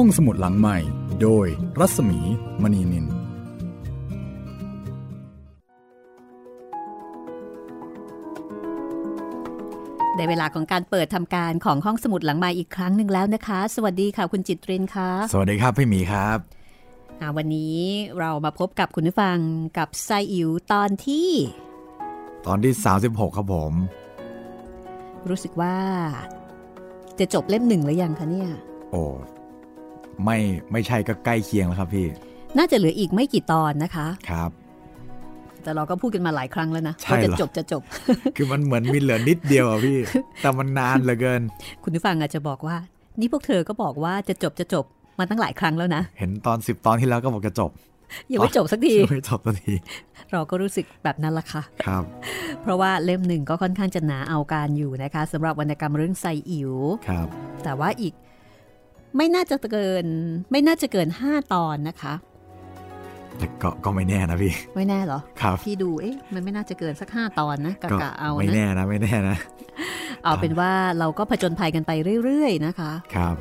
[0.00, 0.78] ห้องสมุดหลังใหม่
[1.22, 1.46] โดย
[1.80, 2.18] รัศมี
[2.62, 3.06] มณีนิน
[10.16, 16.38] ได้เวลาของการเปิดทำการของห้องสมุดหลังใหม่อีกครั้งหนึ่งแล้วนะคะ สวัสดีค่ะคุณจิตเรนค่ะ สวัสดีครับพี่หมีครับ
[17.20, 17.78] อ่าวันนี้
[18.18, 19.38] เรามาพบกับคุณผู้ฟัง
[19.78, 21.28] กับไซอิ๋วตอนที่
[22.46, 22.72] ตอนที่
[23.06, 23.72] 36 ครับผม
[25.28, 25.76] รู้สึกว่า
[27.18, 28.50] จะจบเล่มหนึ่งหรือยังคะเนี่ย
[28.92, 29.04] โอ้
[30.24, 30.38] ไม่
[30.72, 32.06] ไม่ใช่ก็ใกล้เคียงแล้วครับพี่
[32.58, 34.50] น่าจะเหลืออีกไม่กี่ตอนนะคะครับ
[35.62, 37.82] แต่เราก็พูดกันมาหลายครั้งแล้วนะใช่ว่าจะเหรอจบจะจบ
[38.36, 39.98] คือมันเหมือนมีเหลือนิดเดียวอะพี่
[40.42, 41.42] แต่มันนานเหลือเกิน
[41.82, 42.76] คุณผู้ฟังอาจจะบอกว่า
[43.20, 44.84] นี่พวกเธอก็บอกว่าจะจบจะจบ
[45.18, 47.70] มาตั้งหลายครั้งแล้วนะ เห็นตอน10ตอนที่แล้วก็บอกจะจบ
[48.30, 49.74] ยังไม่จบสักทีไม่จบสักที
[50.32, 52.04] เราก็รู้สึกแบบนั้นละค่ะ ครับ
[52.62, 56.72] เพราะว่าเล่มหนึ่งก็ค่อนข้างจะหนาเอาการอยู่นะคะสำหรับวรรณกรรมเรื่องไซอิ๋ว
[57.08, 57.26] ครับ
[57.64, 58.14] แต่ว่าอีก
[59.16, 60.06] ไม่น่าจะเกิน
[60.50, 62.14] ไม่น่าจะเกิน 5 ตอนนะคะ
[63.38, 69.36] แต่ก็ก็ไม่แน่นะพี่ ไม่แน่เหรอครับพี่ดูเอ๊ะมันไม่น่าจะเกินสัก 5 ตอนนะกะก็กะเอาไม่นะแน่นะไม่แน่นะ
[70.24, 71.92] เอาเป็นว่าเราก็ผจญภัยกันไป
[72.24, 73.36] เรื่อย ๆ นะคะ ครับ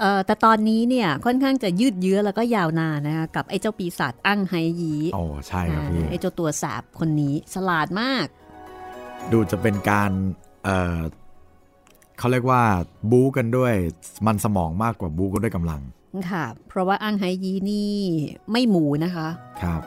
[0.00, 8.26] เอ่อแต่ตอนนี้เนี่ยค่อนข้างจะยืดเยื้อแล้วก็ยาวนานนะคะกับไอ้เจ้าปีศาจอั้งไฮยีโอ้ใช่ครับพี่อ่าไอ้เจ้าตัวสาบคนนี้ฉลาดมาก
[9.32, 10.10] ดูจะเป็นการ
[10.64, 10.98] เออ
[12.18, 12.62] เขาเรียกว่า
[13.10, 13.74] บู๊กันด้วย
[14.26, 15.80] มันสมองมากกว่าบู๊กันด้วยกำลัง
[16.30, 17.94] ค่ะ เพราะว่าอั้งไฮยีนี่
[18.52, 19.28] ไม่หมูนะคะ
[19.62, 19.82] ครับ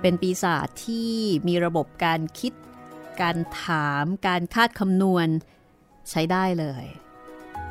[0.00, 1.10] เป็นปีศาจที่
[1.48, 2.52] มีระบบการคิด
[3.22, 5.28] การถาม การคาดคำนวณ
[6.10, 6.84] ใช้ได้เลย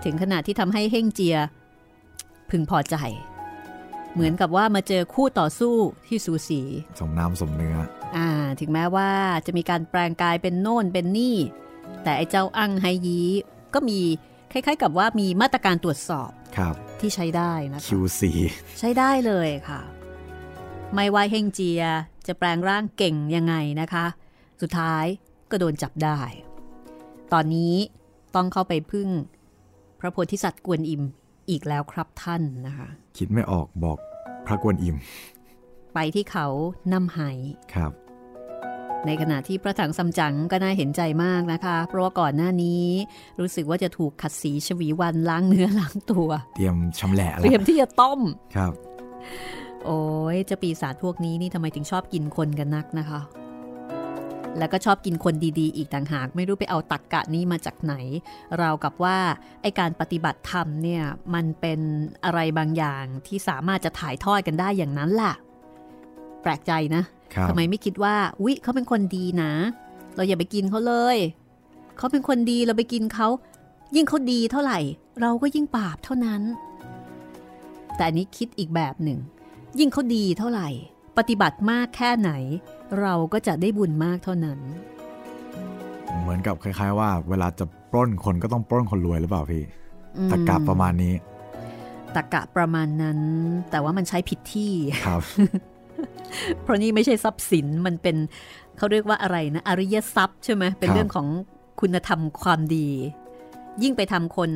[0.03, 1.37] ถึงขนาดที่ทำให้เฮ่งเจีย
[2.49, 2.95] พึงพอใจ
[4.13, 5.75] เหมือนกับว่ามาเจอคู่ต่อสู้
[6.07, 6.61] ที่สูสี
[6.99, 7.77] สมน้ำสมเนื้อ
[8.17, 9.09] อ่า ถึงแม้ว่า
[9.45, 11.37] จะมีการแปลงกายเป็นโน่นเป็นนี่
[12.03, 13.21] แต่ไอ้เจ้าอั้งไฮยี
[13.73, 13.99] ก็มี
[14.51, 18.21] คล้ายๆ กับว่ามีมาตรการตรวจสอบครับที่ใช้ได้นะคะ QC
[18.79, 19.81] ใช้ได้เลยค่ะ
[20.93, 21.83] ไม่ว่าเฮงเจีย
[22.27, 24.05] จะแปลงร่างเก่งยังไงนะคะ
[24.61, 25.05] สุดท้าย
[25.51, 26.19] ก็โดนจับได้
[27.33, 27.75] ตอนนี้
[28.35, 29.09] ต้องเข้าไปพึ่ง
[29.99, 31.03] พระโพธิสัตว์กวนอิม
[31.49, 32.87] อีกแล้วครับท่านนะคะ
[33.17, 33.97] คิดไม่ออกบอก
[34.45, 34.95] พระกวนอิม
[35.93, 36.47] ไปที่เขา
[36.91, 37.19] น้ำไห
[37.73, 37.91] ครับ
[39.05, 42.85] ในขณะที่พระถังซัมจั๋งก็น่าเห็นใจมากนะคะ เพราะว่าก่อนหน้านี้
[43.39, 48.19] รู้สึกว่าจะถูกขัดสีชวีวันล้างเนื้อล้างตัว เตรียมชำแหละเตแล้รียวมที่จะต้ม
[48.55, 48.73] ครับ
[49.85, 49.99] โอ้
[50.35, 53.21] ยเจะปีศาจพวกนี้นี่ทำไมถึงชอบกินคนกันนักนะคะ
[54.59, 57.93] แล้วก็ชอบกินคนดีๆ อีกต่างหากไม่รู้ไปเอาตักกะนี้มาจากไหน
[58.61, 59.17] ราวกับว่า
[59.61, 61.03] ไอการปฏิบัติธรรมเนี่ย
[61.33, 61.79] มันเป็น
[62.25, 65.33] อะไรบางอย่างที่สามารถจะถ่ายทอดกันได้อย่างนั้นล่ะ
[66.41, 67.16] แปลกใจนะครับ
[67.49, 69.51] ทำไมไม่คิดว่าวิเขาเป็นคนดีนะ
[70.15, 71.17] เราอย่าไปกินเขาเลย
[71.97, 73.27] เขาเป็นคนดีเราไปกินเขา
[73.95, 74.79] ยิ่งเขาดีเท่าไหร่
[75.21, 76.41] เราก็ยิ่งบาปเท่านั้น
[77.95, 79.19] แต่อันนี้คิดอีกแบบหนึ่ง
[79.79, 80.69] ยิ่งเขาดีเท่าไหร่
[81.17, 82.31] ปฏิบัติมากแค่ไหน
[83.01, 84.59] เราก็จะได้บุญมากเท่านั้น
[86.21, 89.63] เหมือนกับคล้าย ๆ ว่า เวลาจะปล้นคนก็ต้องปล้นคนรวยหรือเปล่าพี่
[90.17, 91.13] อืมตะกลับประมาณนี้
[92.15, 93.19] ตะกะประมาณนั้น
[93.71, 94.73] แต่ว่ามันใช้ผิดที่
[95.05, 95.21] ครับ
[96.61, 98.17] เพราะนี่ไม่ใช่ทรัพย์สินมันเป็น
[98.77, 101.27] เขาเรียกว่าอะไรนะอริยทรัพย์ใช่ไหมเป็นครับเรื่องของ
[101.81, 102.89] คุณธรรมความดี
[103.83, 104.49] ยิ่งไปทำคน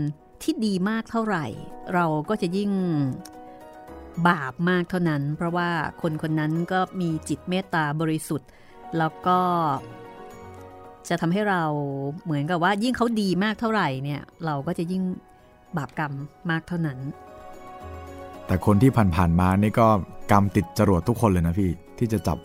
[0.44, 1.46] ที่ดีมากเท่าไหร่
[1.94, 2.72] เราก็จะยิ่ง
[4.28, 5.70] บาปมากเท่านั้น เพราะว่า
[6.02, 8.50] คนคนนั้นก็มีจิตเมตตาบริสุทธิ์
[8.98, 9.40] แล้วก็
[11.10, 11.64] จะทำให้เรา
[12.24, 15.04] เหมือนกับว่ายิ่งเขาดีมากเท่าไหร่เนี่ย เราก็จะยิ่ง
[15.78, 16.14] บาปกรรม
[16.52, 17.00] มากเท่านั้น
[18.52, 19.88] แต่คนที่ผ่านๆมานี่ก็
[20.32, 21.70] กรรมติดจรวดทุกคนเลยนะพี่
[22.00, 22.38] ที่จะจับ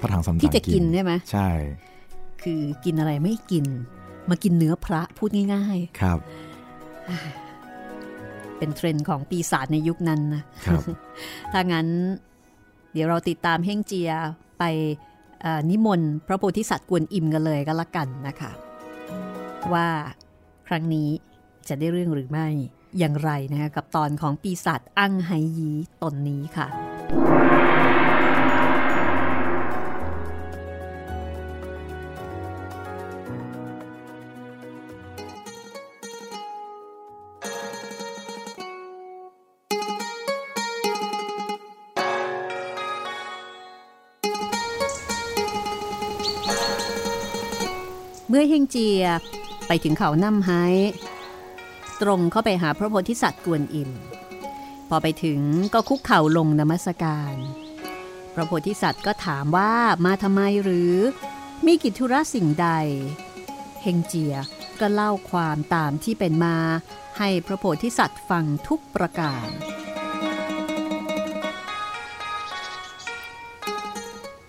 [0.00, 1.48] พระถังสำจังที่จะกินใช่ไหมใช่
[2.42, 3.64] คือกินอะไรไม่กิน
[4.30, 10.82] มากินเนื้อพระพูดง่ายครับๆเป็นเทรนด์ของปีศาจในยุคนั้นนะครับ
[11.52, 11.86] ถ้างั้น
[12.92, 14.10] เดี๋ยวเราติดตามเฮ่งเจีย
[14.58, 14.64] ไป
[15.40, 18.52] เอ่อนิมนต์พระโพธิสัตว์กวนอิมกันเลยก็แล้วกันนะคะ
[19.72, 19.86] ว่า
[20.68, 21.08] ครั้งนี้
[21.68, 22.48] จะได้เรื่องหรือไม่
[22.98, 25.70] อย่างไรนะคะกับตอนของปีศาจอั้งไฮยี
[26.02, 26.68] ตนนี้ค่ะ
[48.30, 49.04] เมื่อเฮงเจีย
[49.66, 50.50] ไปถึงเขาน้ำไฮ
[52.02, 53.90] ตรงเข้าไปหาพระโพธิสัตว์กวนอิม
[54.88, 55.40] พอไปถึง
[55.74, 57.34] ก็คุกเข่าลงนมัสการ
[58.34, 59.72] พระโพธิสัตว์ก็ถามว่า
[60.04, 60.94] มาทำไมหรือ
[61.66, 62.68] มีกิจธุระสิ่งใด
[63.82, 64.34] เฮงเจีย
[64.80, 66.56] ก็เล่าความตามที่เป็นมา
[67.18, 69.48] ให้พระโพธิสัตว์ฟังทุกประการ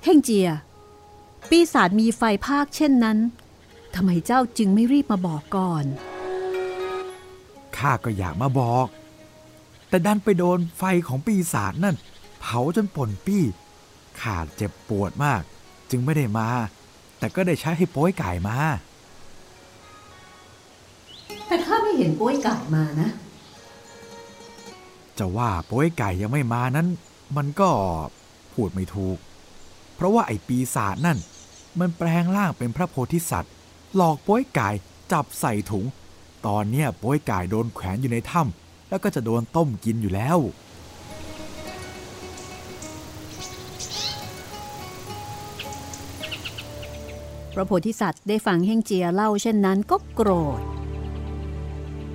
[0.03, 0.49] เฮงเจีย
[1.49, 3.17] ปีศาจมีไฟภาคเช่นนั้น
[3.95, 5.85] ทำไมเจ้าจึงไม่รีบมาบอกก่อน
[7.77, 8.87] ข้าก็อยากมาบอก
[9.89, 11.95] แต่ดันไปโดนไฟของปีศาจนั่น
[12.41, 13.43] เผาจนป่นปี้
[14.21, 15.41] ข้าเจ็บปวดมาก
[15.89, 16.47] จึงไม่ได้มา
[17.19, 18.57] แต่ก็ได้ใช้ให้โป้ยไก่มา
[21.47, 23.09] แต่ข้าไม่เห็นโป้ยไก่มานะ
[25.17, 26.87] จะว่าโป้ยไก่ยังไม่มานั้น
[27.37, 27.69] มันก็
[28.53, 29.17] พูดไม่ถูก
[29.95, 31.17] เพราะว่าไอ้ปีศาจนั่น
[31.79, 33.53] มันแปลงร่างเป็นพระโพธิสัตว์
[33.95, 34.69] หลอกโป้ยไก่
[35.11, 35.85] จับใส่ถุง
[36.47, 40.37] ตอนเนี้ยโป้ยก่โดนแขวนอยู่ในถ้ำแล้วก็จะโดนต้มกินอยู่แล้ว
[47.53, 50.61] พระโพธิสัตว์ได้ฟังเฮงเจียเล่าเช่นนั้นก็โกรธ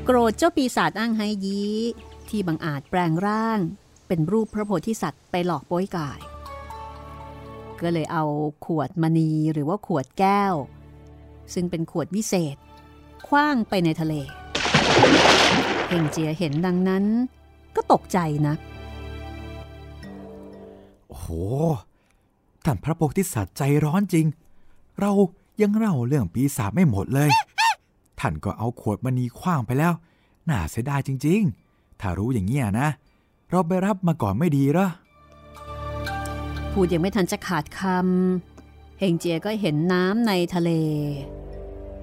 [0.05, 1.75] โกรธเจ้าปีศาจอ้างไฮยี้
[2.29, 3.59] ที่บังอาจแปลงร่าง
[4.07, 6.21] เป็นรูปพระโพธิสัตว์ไปหลอกโป้ยกาย
[7.81, 8.25] ก็เลยเอา
[8.67, 10.55] ขวดมณีหรือว่าขวดแก้ว
[11.55, 12.57] ซึ่งเป็นขวดวิเศษ
[13.29, 14.15] คว้างไปในทะเล
[15.89, 17.05] เฮงเจียเห็นดังนั้น
[17.77, 18.55] ก็ตกใจนะ
[21.09, 21.29] โอ้โห
[22.65, 24.27] ท่านพระโพธิสัตว์ใจร้อนจริง
[25.01, 25.13] เรา
[25.63, 27.31] ยังเล่าเรื่องปีศาจไม่หมดเลย
[28.21, 29.93] ท่านก็เอาขวดมณีคว้างไปแล้ว
[30.49, 31.41] น่าเสียดายจริง
[31.71, 32.89] ๆ ถ้ารู้อย่างเงี้ยนะ
[33.51, 34.89] เราไปรับมาก่อนไม่ดีเหรอ
[36.73, 40.71] พูดยังไม่ทันจะขาดคำเฮงเจียก็เห็นน้ำในทะเล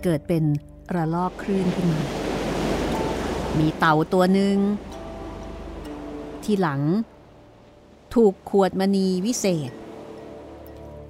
[0.03, 0.43] เกิดเป็น
[0.95, 2.01] ระลอกคลื่นขึ้นมา
[3.57, 4.57] มีเต่าตัวหนึ่ง
[6.43, 6.81] ที่หลัง
[8.13, 9.71] ถูกขวดมณีวิเศษ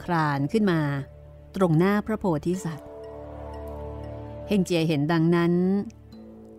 [0.04, 0.80] คลานขึ้นมา
[1.56, 2.89] ตรงหน้าพระโพธิสัตว์
[4.48, 5.54] เฮงเจียเห็นดังนั้น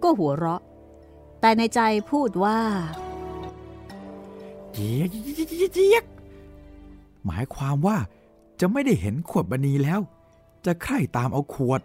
[0.03, 0.63] ก็หัวเราะ
[1.41, 1.81] แต่ในใจ
[2.11, 2.59] พูดว่า
[4.73, 5.09] เจี๊ยก
[5.75, 6.05] เจี๊ยก
[7.27, 7.97] หมายความว่า
[8.61, 10.01] จะไม่ได้เห็นขวดมณีแล้ว
[10.65, 11.81] จะใคร่ตามเอาขวด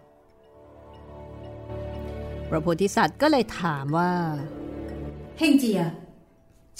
[2.50, 4.10] พระโพธิสัตว์ก็เลยถามว่า
[5.38, 5.82] เฮงเจีย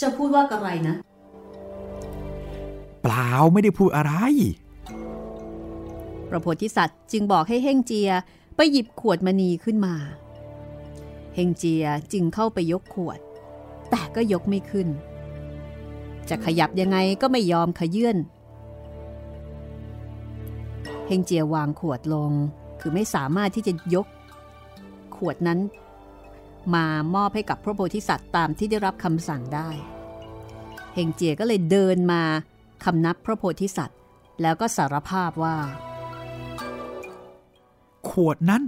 [0.01, 0.97] จะพูดว่าอะไรนะ
[3.03, 4.13] เปล่าไม่ได้พูดอะไร
[6.29, 8.11] พระโพธิสัตว์จึงบอกให้เฮงเจีย
[8.57, 9.95] ไปหยิบขวดมณีขึ้นมา
[11.35, 13.19] เฮงเจียจึงเข้าไปยกขวด
[13.91, 14.89] แต่ก็ยกไม่ขึ้น
[16.29, 18.17] จะขยับยังไงก็ไม่ยอมขยื่น
[21.09, 22.31] เฮงเจียวางขวดลง
[22.81, 24.07] คือไม่สามารถที่จะยก
[25.19, 25.61] ขวดนั้น
[26.75, 29.69] มามอบให้กับพระโพธิสัตว์ตามที่ได้รับคำสั่งได้
[30.95, 32.23] เฮงเจียก็เลยเดินมา
[32.85, 33.99] คำนับพระโพธิสัตว์
[34.43, 35.57] แล้วก็สารภาพว่า
[38.11, 38.63] ขวดนั้น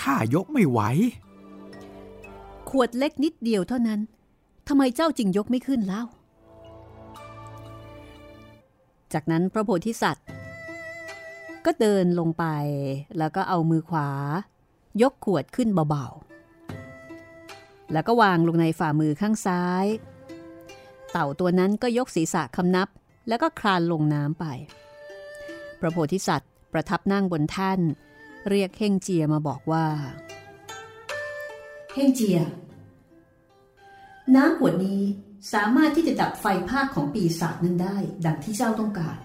[0.00, 0.80] ข้ายกไม่ไหว
[2.70, 4.00] ขวดเล็กนิดเดียวเท่านั้น
[4.68, 6.04] ทำไมเจ้าจึงยกไม่ขึ้นเล่า
[9.12, 10.26] จากนั้นพระโพธิสัตว์
[11.64, 12.44] ก็เดินลงไป
[13.18, 14.08] แล้วก็เอามือขวา
[15.02, 19.86] ยกขวดขึ้นเบาๆ แล้วก็วางลงในฝ่ามือข้างซ้าย
[21.12, 22.88] เต่าตัวนั้นก็ยกศีรษะคำนับ
[23.28, 24.44] แล้วก็คลานลงน้ำไป
[25.80, 27.80] พระโพธิสัตว์ประทับนั่งบนแท่น
[28.50, 29.86] เรียกเฮงเจียมาบอกว่า
[31.94, 32.38] เฮงเจีย
[34.34, 35.02] น้ำขวดนี้
[35.52, 39.18] สามารถที่จะดับไฟภาคของปีศาจนั้นได้ ดังที่เจ้าต้องการ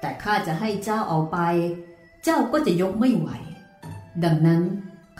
[0.00, 1.38] แต่ข้าจะให้เจ้าเอาไป
[2.24, 3.28] เจ้าก็จะยกไม่ไหว
[4.24, 4.62] ดังนั้น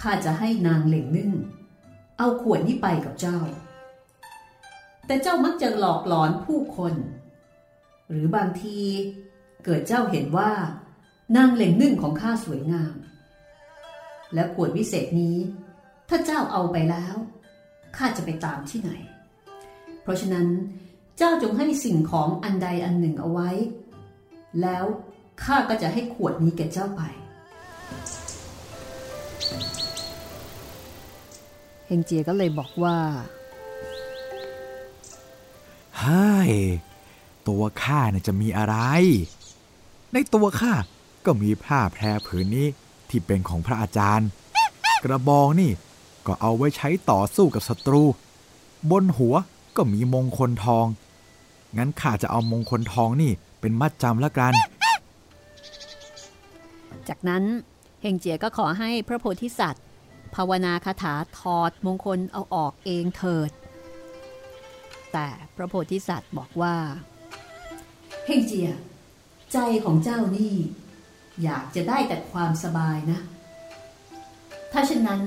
[0.01, 1.33] ข้าจะให้นางเหล่งนึ่ง
[2.19, 3.39] เอาขวดนี้ไปกับเจ้า
[5.07, 6.95] แต่เจ้ามักจะหลอกหลอนผู้คน
[8.09, 8.79] หรือบางที
[9.65, 10.51] เกิดเจ้าเห็นว่า
[11.37, 12.95] นางเหล่งนึ่งของข้าสวยงาม
[14.35, 15.37] และขวดวิเศษนี้
[16.09, 17.17] ถ้าเจ้าเอาไปแล้ว
[17.97, 18.91] ข้าจะไปตามที่ไหน
[20.03, 20.47] เพราะฉะนั้น
[21.19, 23.51] เจ้าจงให้สิ่งของอันใดอันหนึ่งเอาไว้
[24.63, 24.85] แล้ว
[25.45, 27.03] ข้าก็จะให้ขวดนี้แก่เจ้าไป
[31.87, 32.97] เฮงเจียก็เลยบอกว่า
[35.99, 36.53] เฮ้ย
[37.49, 38.77] ตัวข้าเนี่ยจะมีอะไร
[40.13, 40.73] ในตัวข้า
[41.25, 42.67] ก็มีผ้าแพรผืนนี้
[43.09, 44.29] ที่เป็นของพระอาจารย์
[45.05, 45.73] กระบองนี่
[46.27, 48.03] ก็เอาไว้ใช้ต่อสู้กับศัตรู
[48.91, 49.35] บนหัว
[49.77, 50.87] ก็มีมงคลทอง
[51.77, 54.53] งั้นข้าจะเอามงคลทองนี่เป็นมัดจำละกัน
[57.09, 57.45] จากนั้น
[58.03, 59.85] เฮงเจียก็ขอให้พระโพธิสัตว์
[60.35, 63.51] ภาวนาคาถาถอดมงคลเอาออกเองเถิด
[65.13, 66.77] แต่พระโพธิสัตว์บอกว่า
[68.27, 68.71] เฮงเจีย
[69.53, 70.55] ใจของเจ้านี่
[71.43, 73.21] อยากจะได้แต่ความสบายนะ
[74.73, 75.23] ถ้าเช่นนั้น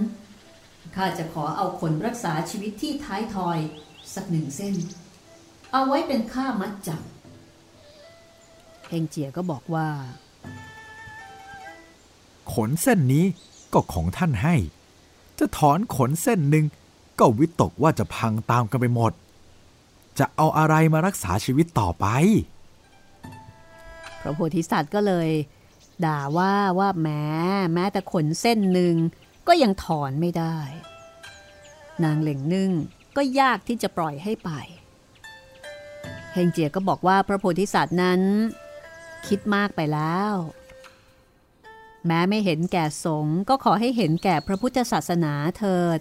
[0.95, 3.57] ข้าจะขอเอาขนรักษาชีวิตที่ท้ายทอย
[4.13, 4.75] สักหนึ่งเส้น
[5.71, 7.01] เอาไว้เป็นค่ามัดจับ
[8.89, 9.87] เฮงเจียก็บอกว่า
[12.53, 13.25] ขนเส้นนี้
[13.73, 14.55] ก็ของท่านให้
[15.39, 16.65] จะถอนขนเส้นหนึ่ง
[17.19, 19.11] ก็วิตกว่าจะพังตามกันไปหมด
[20.19, 22.05] จะเอาอะไรมารักษาชีวิตต่อไป
[24.21, 25.29] พระโพธิสัตว์ก็เลย
[26.05, 27.25] ด่าว่าว่าแม้
[27.73, 28.95] แม้แต่ขนเส้นหนึ่ง
[29.47, 30.57] ก็ยังถอนไม่ได้
[32.03, 32.71] นางเหล่งนึ่ง
[33.15, 34.49] ก็ยากที่จะปล่อยให้ไป
[36.33, 38.21] เฮงเจียก็บอกว่าพระโพธิสัตว์นั้น
[39.27, 40.33] คิดมากไปแล้ว
[42.07, 45.99] แม้ไม่เห็นแก่สงฆ์ก็ขอให้เห็นแก่พระพุทธศาสนาเถิด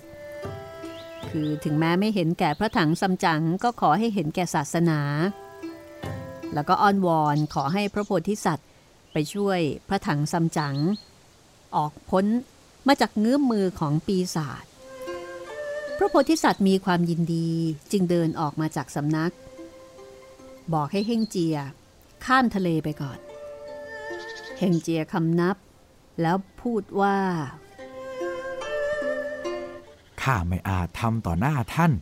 [1.30, 5.00] คือถึงแม้ไม่เห็นแก่พระถังซัมจั๋งก็ขอให้เห็นแก่ศาสนา
[6.54, 8.68] แล้วก็อ้อนวอนขอให้พระโพธิสัตว์
[9.12, 10.76] ไปช่วยพระถังซัมจั๋ง
[11.76, 12.24] ออกพ้น
[12.86, 14.64] มาจากเงื้อมมือของปีศาจ
[15.98, 17.48] พระโพธิสัตว์มีความยินดี
[17.92, 19.32] จึงเดินออกมาจากสำนัก
[20.72, 21.56] บอกให้เฮงเจีย
[22.24, 23.18] ข้ามทะเลไปก่อน
[24.58, 25.56] เฮงเจียคำนับ
[26.20, 27.16] แล้วพูดว่า
[30.22, 31.92] ข้าไม่อาจทำต่อหน้าท่าน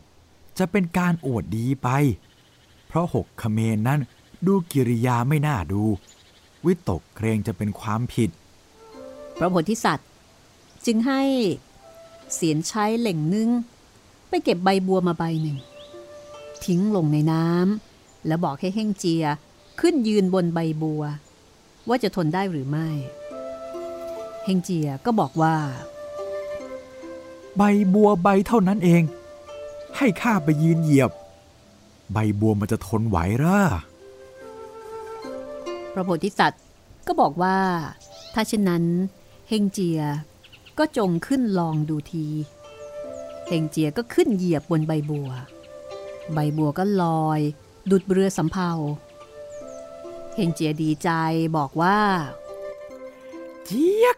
[0.57, 1.89] จะเป็นการอวดดีไป
[2.87, 3.99] เพราะหกขเมนนั้น
[4.47, 5.83] ดูกิริยาไม่น่าดู
[6.65, 8.29] วิตกเกรงจะเป็นความผิด
[9.37, 10.09] พระโพธิสัตว์
[10.85, 11.21] จึงให้
[12.33, 13.49] เสียนใช้เหล่งนึ่ง
[14.29, 15.57] ไปเก็บใบบัวมาใบหนึ่ง
[16.65, 19.25] ทิ้งลงในน้ำแล้วบอกให้เฮ่งเจีย
[19.79, 21.03] ขึ้นยืนบนใบบัว
[21.87, 22.89] ว่าจะทนได้หรือไม่
[24.45, 25.55] เฮงเจียก็บอกว่า
[27.57, 29.03] ใบบัวใบเท่านั้นเอง
[29.97, 31.11] ให้ข้าไปยืนเหยียบ
[32.13, 33.59] ใบบัวมันจะทนไหวหรอ
[35.93, 36.63] พระโพธิสัตว์
[37.07, 37.57] ก็บอกว่า
[38.33, 38.83] ถ้าเช่นนั้น
[39.49, 40.01] เฮงเจีย
[40.77, 42.27] ก็จงขึ้นลองดูที
[43.47, 45.29] เฮงเจียก็ขึ้นเหยียบบนใบบัว
[46.33, 47.39] ใบบัวก็ลอย
[47.91, 48.71] ดุดเรือสำเภา
[50.35, 51.09] เฮงเจียดีใจ
[51.57, 51.97] บอกว่า
[53.65, 54.17] เจี๊ยก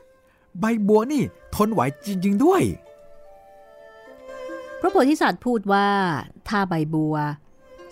[0.59, 1.23] ใบบัวนี่
[1.55, 2.63] ทนไหวจริง ๆ ด้วย
[4.79, 5.89] พระโพธิสัตว์พูดว่า
[6.47, 7.15] ถ้าใบบัว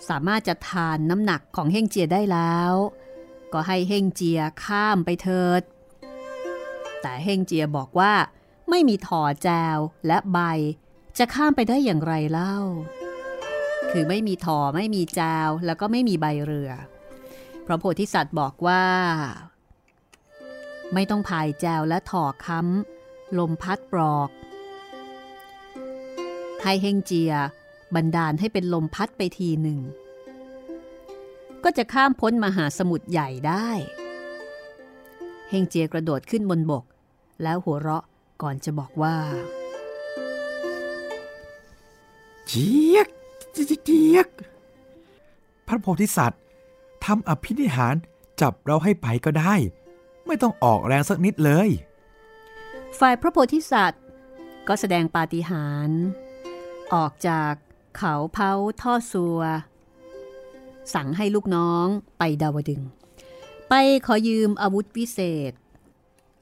[0.08, 2.72] สามารถจะทานน้ำหนักของเฮงเจียได้แล้ว
[3.52, 5.62] ก็ให้เฮงเจียข้ามไปเถิด
[7.02, 8.12] แต่เฮงเจียบอกว่า
[8.70, 10.38] ไม่มีถอแจวและใบ
[11.18, 12.56] จะข้ามไปได้อย่างไรเล่า
[13.90, 16.70] คือไม่มีถอไม่มีแจวแล้วก็ไม่มีใบเรือ
[17.66, 18.84] พระโพธิสัตว์บอกว่า
[20.94, 24.30] ไม่ต้องพายแจวและถอค้ำลมพัดปลอก
[26.62, 27.32] ให้เฮงเจีย
[27.94, 29.78] บันดาลให้เป็นลมพัดไปทีหนึ่ง
[31.64, 33.68] ก็จะข้ามพ้นมหาสมุทรใหญ่ได้
[35.50, 36.84] เฮงเจียกระโดดขึ้นบนบก
[37.42, 38.04] แล้วหัวเราะ
[38.42, 39.16] ก่อนจะบอกว่า
[42.46, 43.08] เจี๊ยก
[43.52, 44.28] เจี๊ยก
[45.66, 46.42] พระโพธิสัตว์
[47.04, 47.94] ทำอภินิหาร
[48.40, 49.54] จับเราให้ไปก็ได้
[50.26, 51.68] ไม่ต้องออกแรงสักนิดเลย
[52.98, 54.02] ฝ่ายพระโพธิสัตว์
[54.68, 56.00] ก็แสดงปาฏิหาริย์
[56.94, 57.52] ออกจาก
[57.96, 59.40] เขาเผาท่อซัว
[60.94, 61.86] สั่งให้ลูกน้อง
[62.18, 62.82] ไปดาวดึง
[63.68, 63.74] ไป
[64.06, 65.52] ขอยืมอาวุธวิเศษ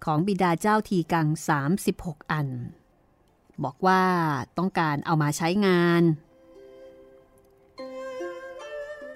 [0.04, 1.28] ของบิดาเจ้าทีกัง
[1.80, 2.48] 36 อัน
[3.64, 4.02] บอกว่า
[4.58, 6.02] ต้องการเอามาใช้งาน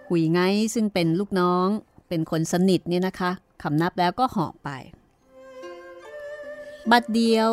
[0.09, 0.41] หุยไง
[0.75, 1.69] ซึ่งเป็นลูกน้อง
[2.09, 3.31] เป็นคนสนิทเนี่ยนะคะ
[3.63, 4.71] คำนับแล้วก็หอบไป
[6.91, 7.51] บัดเดียว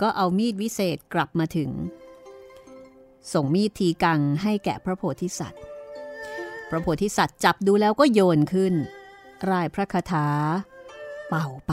[0.00, 1.70] ก็เอามีดวิเศษกลับมาถึง
[3.32, 5.62] ส่งมีดทีกังให้แก่พระโพธิสัตว์
[6.70, 8.74] พระโพธิสัตว์จับดูแล้วก็โยนขึ้น
[9.50, 10.26] รายพระคาถา
[11.28, 11.72] เป่าไป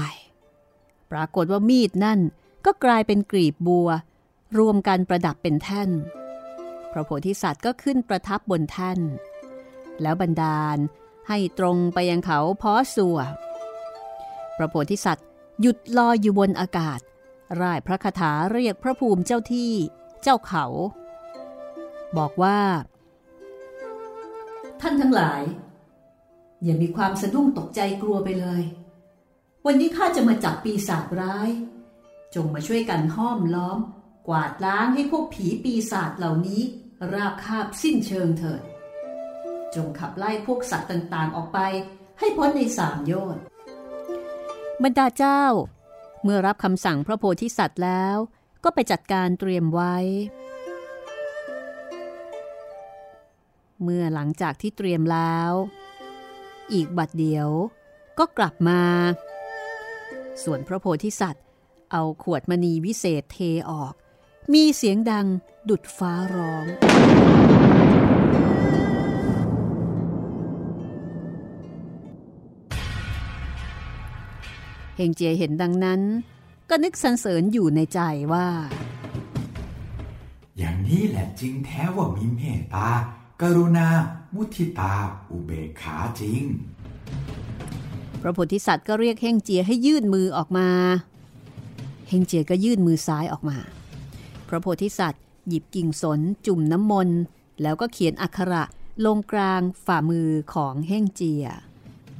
[1.12, 2.20] ปรากฏว่ามีดนั่น
[2.66, 3.90] ก็กลายเป็นกรีบบัว
[4.58, 5.90] รวมกันประดับเป็นแท่น
[6.92, 9.00] พระโพธิสัตว์ก็ขึ้นประทับบนแท่น
[10.02, 10.78] แล้วบันดาล
[11.28, 13.20] ให้ตรงไปยังเขาพอสัว
[14.58, 15.28] พระโพธิสัตว์
[15.62, 17.00] หยุดลอยอยู่บนอากาศ
[17.62, 19.74] ร่ายพระคาถาเรียกพระภูมิเจ้าที่
[20.24, 20.66] เจ้าเขา
[22.18, 22.60] บอกว่า
[24.82, 25.42] ท่านทั้งหลาย
[26.64, 28.64] อย่ามีความสะดุ้งตกใจกลัวไปเลย
[29.66, 31.50] วันนี้ข้าจะมาจับปีศาจร้าย
[32.36, 33.80] จงมาช่วยกันห้อมล้อม
[34.28, 36.62] กวาดล้างให้พวกผีปีศาจเหล่านี้
[37.14, 38.62] ราบคาบสิ้นเชิงเถิด
[39.76, 41.60] จงขับไล่พวกสัตว์ต่างๆออกไป
[42.20, 43.42] ให้พ้นในสามโยชน์
[44.84, 45.44] บรรดาเจ้า
[46.24, 48.18] เมื่อรับคำสั่งพระโพธิสัตว์แล้ว
[48.64, 49.96] ก็ไปจัดการเตรียมไว้
[53.82, 55.52] เมื่อหลังจากที่เตรียมแล้ว
[56.74, 57.50] อีกบัดเดียว
[58.20, 58.82] ก็กลับมา
[60.44, 61.44] ส่วนพระโพธิสัตว์
[61.92, 63.40] เอาขวดมณีวิเศษเท
[63.70, 63.94] ออก
[64.54, 65.28] มีเสียงดัง
[65.70, 66.66] ดุดฟ้าร้อง
[74.98, 76.02] เฮงเจียเห็นดังนั้น
[76.70, 78.00] ก็นึกสรรเสริญอยู่ในใจ
[78.34, 78.48] ว่า
[80.58, 82.90] อย่างนี้แหละจริงแท้ว่ามีเมตตา
[83.42, 83.88] กรุณา
[84.34, 84.94] มุทิตา
[85.30, 86.44] อุเบกขาจริง
[88.22, 90.70] พระโพธิสัตว์ก็เรียกเฮงเจียให้ยื่นมือออกมา
[92.10, 93.58] เฮงเจียก็ยื่นมือซ้ายออกมา
[94.48, 97.20] พระโพธิสัตว์หยิบกิ่งสนจุ่มน้ำมนต์
[97.62, 98.64] แล้วก็เขียนอักขระ
[99.06, 101.46] ลงกลางฝ่ามือของเฮงเจีย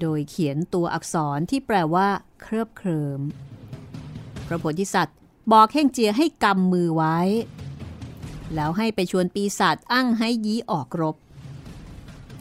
[0.04, 2.08] โดยเขียนตัวอักษรที่แปลว่า
[2.42, 3.22] เครือบเคลิม
[4.48, 5.18] พระโพธิสัตว์
[5.52, 7.18] บอกเฮงเจียให้กำมือไว้
[8.56, 11.16] แล้วให้ไปชวนปีศาจอั้งให้ยี้ออกรบ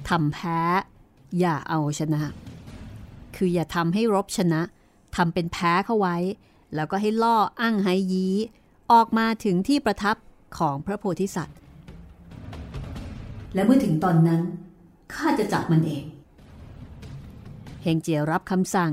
[0.09, 0.61] ทำแพ้
[1.38, 2.23] อย่าเอาชนะ
[3.37, 4.61] คืออย่าทำให้รบชนะ
[5.16, 6.16] ทำเป็นแพ้เข้าไว้
[6.75, 8.26] แล้วก็ให้ล่ออั้งไฮยี
[8.92, 10.16] ออกมาถึงที่ประทับ
[10.59, 11.57] ของพระโพธิสัตว์
[13.54, 14.40] และเมื่อถึงตอนนั้น
[15.14, 16.04] ข้าจะจับมันเอง
[17.82, 18.92] เฮงเจียรับคำสั่ง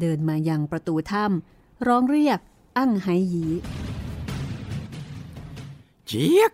[0.00, 2.38] เดินมายังประตูถ้ำร้องเรียก
[2.78, 3.46] อั้งไฮยี
[6.06, 6.52] เจี๊ยก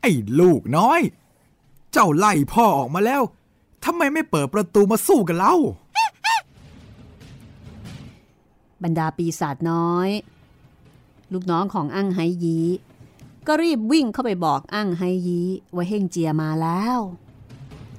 [0.00, 1.00] ไอ้ลูกน้อย
[1.92, 3.22] เจ้าไล่พ่อออกมาแล้ว
[3.84, 5.54] ทำไมไม่เปิดประตูมาสู้กันเล่า
[8.82, 10.08] บรรดาปีศาจน้อย
[11.32, 12.58] ลูกน้องของอั้งไฮยี
[13.46, 15.40] ก็รีบวิ่งเข้าไปบอกอั้งไฮยี
[15.74, 16.98] ว่าเฮงเจียมาแล้ว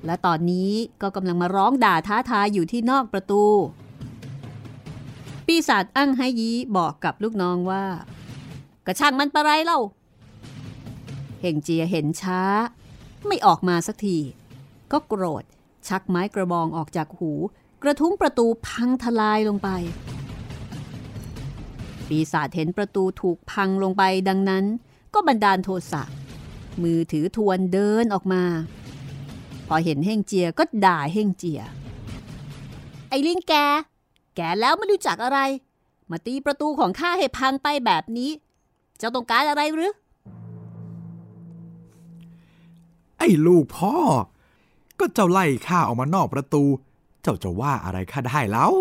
[0.06, 3.44] และตอนนี้ก็กำลังมาร้องด่าท้าทายอยู่ที่นอกประตู
[5.46, 7.86] ปีศาจอั้งไฮยีบอกกับลูกน้องว่า
[8.86, 9.80] กระช่างมันประไรเล่า
[11.42, 12.42] เฮงเจียเห็นช้า
[13.28, 14.18] ไม่ออกมาสักที
[14.92, 15.44] ก็โกรธ
[15.88, 17.32] ชักไม้กระบองออกจากหู
[17.84, 19.70] กระทุ้งประตูพังทลายลงไป
[22.08, 24.66] ปีศาจเห็นประตูถูกพังลงไปดังนั้น
[25.14, 26.04] ก็บันดาลโทสะ
[26.82, 28.44] มือถือทวนเดินออกมา
[29.68, 31.62] พอเห็นเฮงเจียก็ด่าเฮงเจีย
[33.10, 33.54] ไอ้ลิงแก
[34.36, 35.40] แกแล้วไม่รู้จักอะไร
[36.10, 38.32] มาตีประตูของข้าให้พังไปแบบนี้
[38.98, 39.94] เจ้าต้องการอะไรหรือ
[43.20, 43.96] ไอ้ลูกพ่อ
[45.00, 46.64] ก็เจ้าไล่ข้าออกมานอกประตู
[47.22, 48.74] เจ้าจะว่าอะไรข้าได้แล้ว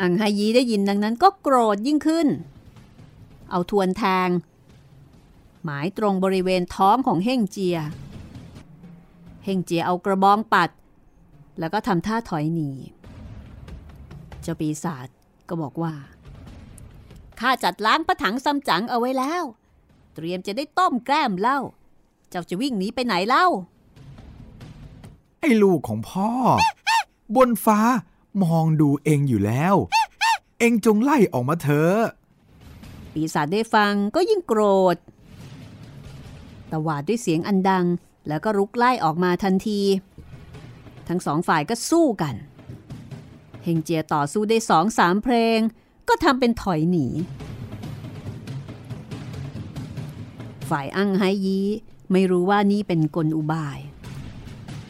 [0.00, 2.28] อังไฮยีได้ยินดังนั้นก็โกรธยิ่งขึ้น
[3.50, 4.28] เอาทวนแทง
[5.64, 7.78] หมายตรงบริเวณท้องของเฮ่งเจีย
[9.44, 10.70] เฮ่งเจียเอากระบองปัด
[11.58, 12.70] แล้วก็ทำท่าถอยหนี
[14.42, 15.08] เจ้าปีศาจ
[15.48, 15.94] ก็บอกว่า
[17.40, 19.44] ข้าจัดล้างพระถังซัมจั๋งเอาไว้แล้ว
[20.14, 21.58] เตรียมจะได้ต้มแกล้มเหล้า
[22.30, 23.46] เจ้าจะวิ่งหนีไปไหนเล่า
[25.40, 26.28] ไอ้ลูกของพ่อ
[27.36, 27.80] บนฟ้า
[28.42, 29.74] มองดูเองอยู่แล้ว
[30.58, 31.98] เองจงไล่ออกมาเถอะ
[33.12, 34.62] ปีศาจได้ฟังก็ยิ่งโกร
[34.94, 34.96] ธ
[36.72, 37.86] ตวาดด้วยเสียงอันดัง
[38.28, 39.80] แล้วก็รุกไล่ออกมาทันที
[41.08, 42.34] ทั้งสองฝ่ายก็สู้กัน
[43.64, 45.58] เฮงเจียต่อสู้ได้สองสามเพลง
[46.08, 47.06] ก็ทำเป็นถอยหนี
[50.70, 51.60] ฝ่ายอั้งไฮยี
[52.12, 53.78] ไม่รู้ว่านี่เป็นกลอุบาย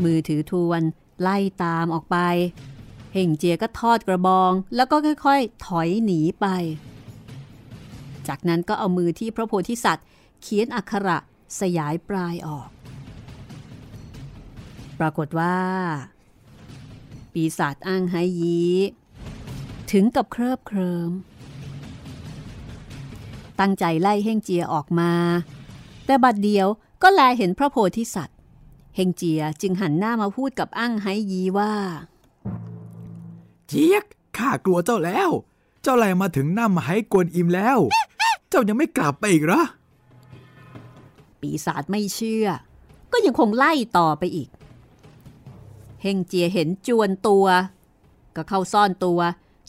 [0.02, 0.82] มือถือทวน
[1.22, 2.16] ไล่ตามออกไป
[3.14, 6.46] เฮงเจียก็ทอดกระบอง แล้วก็ค่อยๆ ถอยหนีไป
[8.28, 10.06] จากนั้นก็เอามือที่พระโพธิสัตว์
[10.42, 11.18] เขียนอักขระ
[11.60, 12.68] สยายปลายออก
[15.00, 15.56] ปรากฏว่า
[17.32, 18.60] ปีศาจอ้างไฮยี
[19.92, 21.10] ถึงกับเคริบเคริม
[23.60, 25.12] ตั้งใจไล่เฮงเจียออกมา
[26.06, 26.66] แต่บัดเดียว
[27.02, 28.38] ก็แลเห็นพระโพธิสัตว์
[28.96, 31.72] เฮงเจียจึงหันหน้ามาพูดกับอ้างไฮยีว่า
[33.68, 34.04] เจี๊ยก
[34.36, 35.30] ข้ากลัวเจ้าแล้ว
[35.82, 37.78] เจ้าไล่มาถึงน้ำให้กวนอิมแล้ว
[38.48, 39.62] เจ้ายังไม่กลับไปอีกเหรอ
[41.40, 42.46] ปีศาจไม่เชื่อ
[43.12, 44.48] ก็ยังคงไล่ต่อไปอีก
[46.02, 47.46] เฮงเจียเห็นจวนตัว
[48.36, 49.20] ก็เข้าซ่อนตัว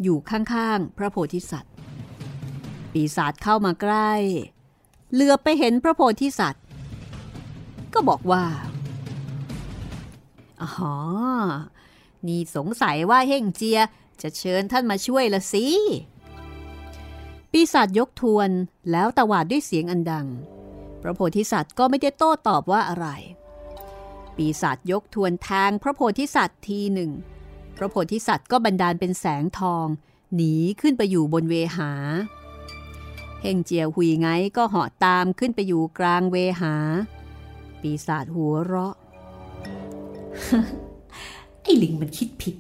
[0.02, 1.74] อยู่ข้างๆพระโพธิสัตว์
[2.94, 4.12] ปีศาจเข้ามาใกล้
[5.14, 6.64] เหลือไปเห็นพระโพธิสัตว์
[7.94, 8.44] ก็บอกว่า
[10.62, 10.94] อ๋อ
[12.28, 13.80] นี่สงสัยว่าเฮงเจีย
[14.22, 15.66] จะเชิญท่านมาช่วยละสิ
[17.52, 18.50] ปีศาจยกทวน
[18.92, 20.28] แล้วตวาดด้วยเสียงอันดัง
[21.02, 23.08] พระโพธิสัตว์ก็ไม่ได้โต้ตอบว่าอะไร
[24.38, 27.12] ปีศาจยกทวนแทงพระโพธิสัตว์ทีหนึ่ง
[27.78, 29.88] พระโพธิสัตว์ก็บันดาลเป็นแสงทอง
[30.36, 31.92] หนีขึ้นไปอยู่บนเวหา
[33.42, 36.76] เฮงเจียวหุยไงก็เหาะตามขึ้นไปอยู่กลางเวหา
[37.82, 38.96] ปีศาจหัวเราะ
[41.62, 42.56] ไอ้ลิงมันคิดผิด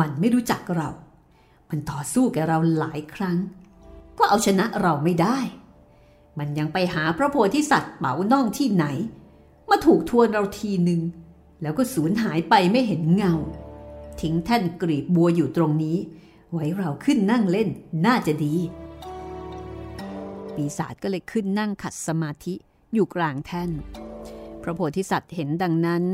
[0.00, 0.88] มันไม่รู้จักเรา
[1.70, 3.36] มันต่อสู้กับเราหลายครั้ง
[4.18, 5.38] ก็เอาชนะเราไม่ได้
[6.38, 8.86] มันยังไปหาพระโพธิสัตว์เป๋าน่องที่ไหน
[9.68, 11.00] มาถูกทวนเราทีหนึ่ง
[11.62, 13.34] แล้วก็สูญหายไปไม่เห็นเงา
[14.20, 15.98] ทิ้งแท่นกรีบบัวอยู่ตรงนี้
[16.52, 17.68] ไว้เราขึ้นนั่งเล่น
[18.06, 18.54] น่าจะดี
[20.54, 22.54] ปีศาจก็เลยขึ้นนั่งขัดสมาธิ
[22.94, 23.70] อยู่กลางแท่น
[24.62, 26.04] พระโพธิสัตว์เห็นดังนั้น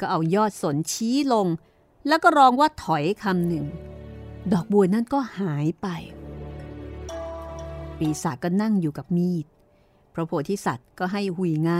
[0.00, 1.46] ก็เอายอดสนชี้ลง
[2.08, 3.64] แล้วก็ร้องว่าถอยคำหนึ่ง
[4.52, 5.86] ดอกบัวนั่นก็หายไป
[7.98, 9.46] ปีศาจก็นั่งอยู่กับมีด
[10.14, 11.72] พระโพธิสัตว์ก็ให้หุยไง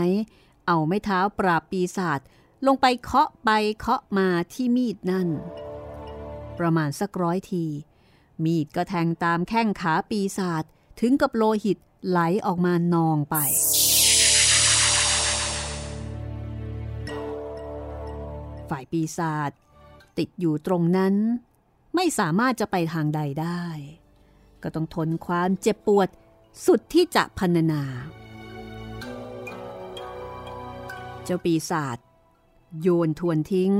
[0.67, 2.19] เอาไม้เท้าปราบปีศาจ
[2.65, 3.49] ลงไปเคาะไป
[3.79, 5.29] เคาะมาที่มีดนั่น
[6.59, 7.65] ประมาณสักร้อยที
[8.43, 10.63] มีดก็แทงตามแข้งขาปีศาจ
[10.99, 13.35] ถึงกับโลหิตไหลออกมานองไป
[18.69, 19.51] ฝ่ายปีศาจ
[20.17, 21.15] ติดอยู่ตรงนั้น
[21.95, 23.65] ไม่สามารถจะไปทางใดได้
[24.63, 26.09] ก็ต้องทนความเจ็บปวด
[26.65, 27.83] สุดที่จะพันนา
[31.25, 31.97] เจ้าปีศาจ
[32.81, 33.73] โยนทวนทิ้ง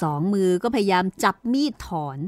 [0.00, 2.18] สองมือก็พยายามจับมีดถอน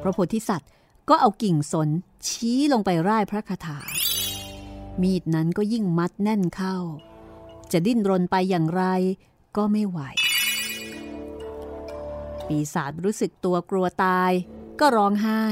[0.00, 0.70] พระโพธิสัตว์
[1.08, 1.88] ก็เอากิ่งสน
[2.26, 3.78] ชี้ลงไปร่ายพระคาถา
[5.02, 6.76] มีดนั้นก็ยิ่งมัดแน่นเข้า
[7.72, 8.84] จะดิ้นรนไปอย่างไร
[9.56, 9.98] ก็ไม่ไหว
[12.46, 14.32] ปีศาจรู้สึกตัวกลัวตาย
[14.80, 15.42] ก็ร้องไห้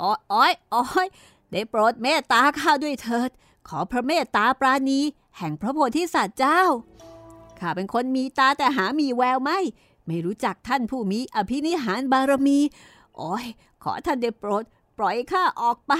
[0.00, 1.06] อ้อยอ้อยอ้อย
[1.50, 3.30] ได้โปรดเมตตาข้าด้วยเถิด
[3.68, 5.00] ขอพระเมตตาปราณี
[5.38, 6.62] แห่งพระโพธิสัตว์เจ้า
[7.60, 9.58] ข้าเป็นคนมีตาแต่หามีแววไม่
[10.06, 12.58] ไม่รู้จักท่านผู้มีอภินิหารบารมี
[13.16, 13.46] โอ้ย
[13.82, 14.64] ขอท่านได้โปรด
[14.98, 15.92] ปล่อยข้าออกไป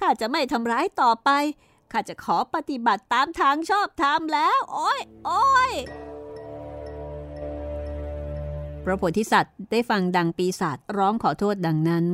[0.00, 1.30] ข้าจะไม่ทำร้ายต่อไป
[1.92, 5.72] ข้าจะขอปฏิบัติตามทางชอบธรรมแล้ว โอ้ย โอ้ย
[8.84, 12.06] พระโพธิสัตว์ได้ฟังดังปีศาจร้องขอโทษดังนั้น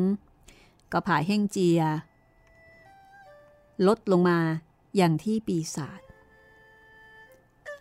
[0.92, 1.80] ก็ผายเฮ่งเจีย
[3.86, 4.38] ลดลงมา
[4.96, 6.00] อย่างที่ปีศาจ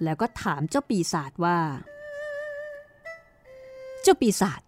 [0.04, 1.60] แล้วก็ถามเจ้าปีศาจว่า
[4.02, 4.62] เจ้าปีศาจ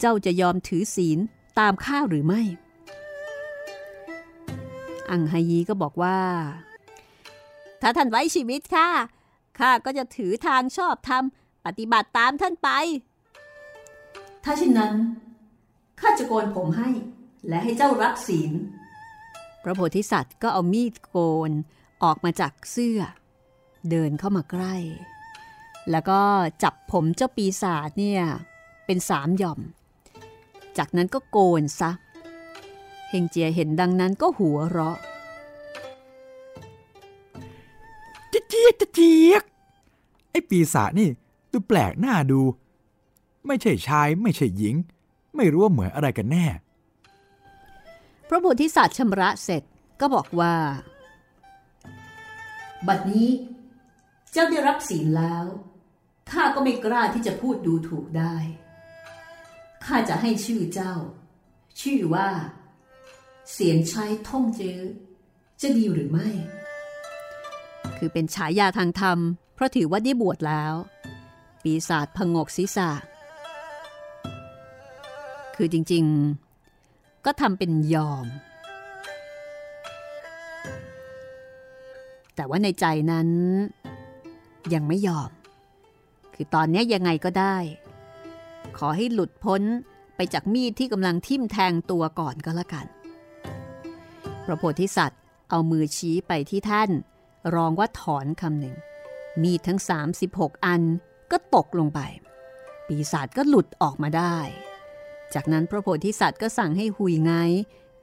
[0.00, 1.18] เจ้าจะยอมถือศีล
[1.58, 2.42] ตามข้าหรือไม่
[5.10, 6.18] อังฮายีก็บอกว่า
[7.82, 8.88] ถ้าท่านไว้ชีวิตข้า
[9.58, 11.24] ข้าก็จะถือทางชอบธรรม
[11.66, 12.68] ปฏิบัติตามท่านไป
[14.44, 14.94] ถ้าเช่นนั้น
[16.00, 16.88] ข้าจะโกนผมให้
[17.48, 18.52] และให้เจ้ารักศีล
[19.62, 21.16] พระโพธิสัตว์ก็เอามีดโก
[21.48, 21.50] น
[22.02, 23.00] ออกมาจากเสื้อ
[23.90, 24.76] เดินเข้ามาใกล้
[25.90, 26.20] แล้วก็
[26.62, 28.22] จับผมเจ้าปีศาจเนี่ย
[28.86, 29.60] เป็นสามหย่อม
[30.78, 31.90] จากนั้นก็โกนซะ
[33.08, 34.96] เฮงเจียเห็นดังนั้นก็หัวเราะ
[38.32, 39.42] จะเจียกจะเจียก
[40.30, 41.08] ไอ้ปีศาจนี่
[41.52, 42.40] ดูแปลกหน้าดู
[43.46, 44.76] ไม่ใช่ชายไม่ใช่หญิง
[45.36, 46.46] ไม่รู้ว่าเหมือนอะไรกันแน่
[48.28, 49.62] พระโพธิสัตว์ชำระเสร็จ
[50.00, 50.54] ก็บอกว่า
[52.86, 53.28] บัดนี้
[54.32, 55.44] เจ้าได้รับศีลแล้ว
[56.30, 58.36] ข้าก็ไม่กล้าที่จะพูดดูถูกได้
[59.84, 60.94] ข้าจะให้ชื่อเจ้า
[61.80, 62.28] ชื่อว่า
[63.52, 64.80] เสียนชัยท่องเจือ
[65.60, 66.28] จะดีหรือไม่
[67.98, 69.18] คือเป็นฉายาทางธรรม
[69.54, 70.74] เพราะถือว่าได้บวชแล้ว
[71.62, 72.90] ปีศาจพงกศีรษะ
[75.56, 78.26] คือจริงๆ ก็ทำเป็นยอม
[82.36, 83.28] แต่ว่าในใจนั้น
[84.74, 85.30] ยังไม่ยอม
[86.34, 87.56] คือตอนนี้ยังไงก็ได้
[88.76, 89.62] ขอให้หลุดพ้น
[90.16, 92.86] ไปจากมีดที่กำลังทิ่มแทงตัวก่อนก็แล้วกัน
[94.44, 95.20] พระโพธิสัตว์
[95.50, 96.90] เอามือชี้ไปที่ท่าน
[97.54, 98.76] รองว่าถอนคำหนึ่ง
[99.42, 99.80] มีดทั้ง
[100.22, 100.82] 36 อัน
[101.30, 102.00] ก็ตกลงไป
[102.86, 104.36] ปีศาจก็หลุดออกมาได้
[105.34, 107.32] จากนั้นพระโพธิสัตว์ก็สั่งให้หุยไง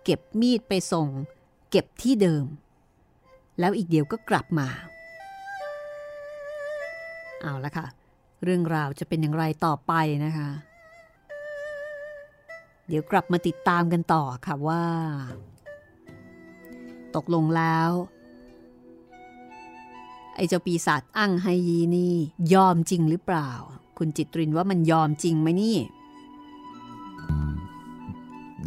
[0.03, 1.07] เก็บมีดไปส่ง
[1.69, 2.45] เก็บที่เดิม
[3.59, 4.67] แล้วอีกเดียวก็กลับมา
[7.41, 7.87] เอาละค่ะ
[8.43, 9.93] เรื่องราวจะเป็นอย่างไรต่อไป
[10.25, 10.49] นะคะ
[12.87, 14.83] เดี๋ยวกลับมาติดตามกันต่อค่ะว่า
[17.15, 17.89] ตกลงแล้ว
[20.35, 22.15] ไอ้เจ้าปีศาจอั้งไฮยีนี่
[22.53, 23.49] ยอมจริงหรือเปล่า
[23.97, 25.77] คุณจิตรินว่ามันยอมจริงไหมนี่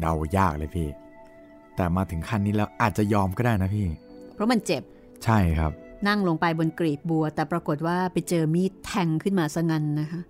[0.01, 0.89] เดายากเลยพี่
[1.77, 3.87] แต่มาถึงขั้นนี้แล้วอาจจะยอมก็ได้นะพี่
[4.35, 4.83] เพราะมันเจ็บ
[5.25, 5.73] ใช่ครับ
[6.09, 10.21] นั่งลงไปบนกรีบบัว แต่ปรากฏว่าไปเจอมีดแทงขึ้นมาซะงั้นนะคะ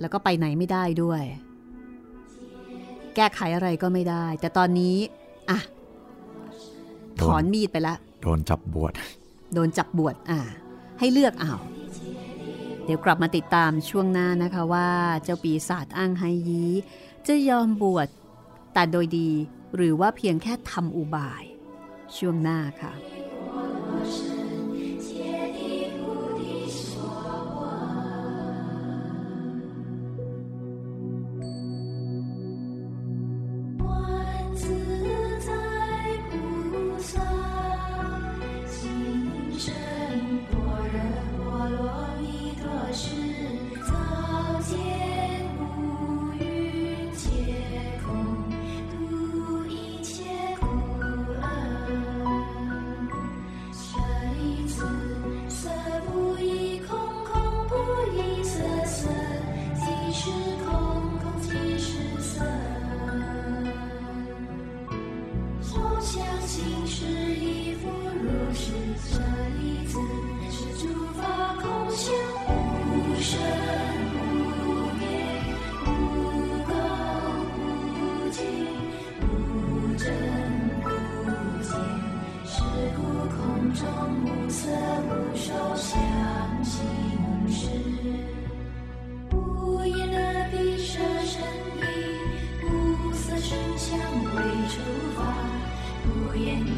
[0.00, 1.22] แล้วก็ไปไหนไม่ได้ด้วย
[3.16, 4.96] แก้ไขอะไรก็ไม่ได้ แต่ตอนนี้
[5.50, 5.58] อะ
[7.22, 8.92] ถอนมีดไปละโดนจับบวช
[9.54, 10.40] โดนจับบวชอะ
[10.98, 11.54] ให้เลือกเอา
[12.84, 14.88] เดี๋ยวกลับมาติดตามช่วงหน้านะคะว่า
[15.22, 16.64] เจ้าปีศาจอ้างไฮยี
[17.26, 18.08] จะยอมบวช
[18.74, 19.30] แต่โดยดี
[19.76, 21.42] หรือว่าเพียงแค่ทำอุบาย
[22.16, 22.92] ช่วงหน้าค่ะ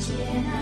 [0.04, 0.14] 且
[0.50, 0.61] 难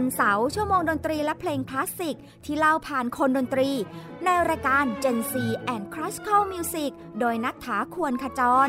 [0.00, 3.70] วันเสาร์ชั่วโมงดนตรีและเพลงคลาสสิก ที่เล่าผ่านคนดนตรี
[4.24, 5.34] ในรายการ Gen C
[5.74, 8.68] and Classical Music โดยนัทถาควรขจร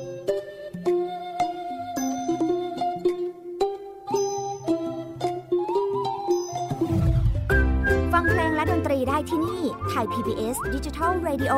[9.07, 11.53] ได้ที่นี่ไทย PBS Digital Radio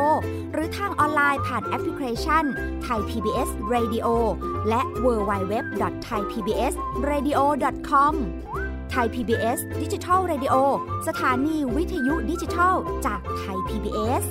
[0.54, 2.44] หรือทางออนไลน์ผ่านแอปพลิเคชัน
[2.84, 4.08] ไทย PBS Radio
[4.70, 5.54] และ w w w
[6.06, 6.74] t h a i PBS
[7.10, 7.40] Radio
[7.90, 8.14] com
[8.92, 10.56] ไทย PBS ดิจิทัล Radio
[11.08, 12.74] สถานีวิทยุดิจิทัล
[13.06, 14.24] จากไทย PBS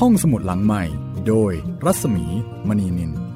[0.00, 0.82] ห้องสมุดหลังใหม่
[1.28, 1.52] โดย
[1.84, 2.24] รัศมี
[2.68, 3.27] มณีนิน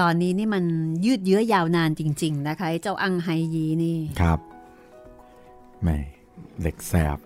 [0.00, 0.64] ตอนนี้นี่มัน
[1.04, 4.38] ยืดเยื้อยาวนานจริง ๆ นะคะเจ้าอังไฮยีนี่ครับ
[5.82, 5.88] แหม
[6.62, 7.18] เด็กแสบ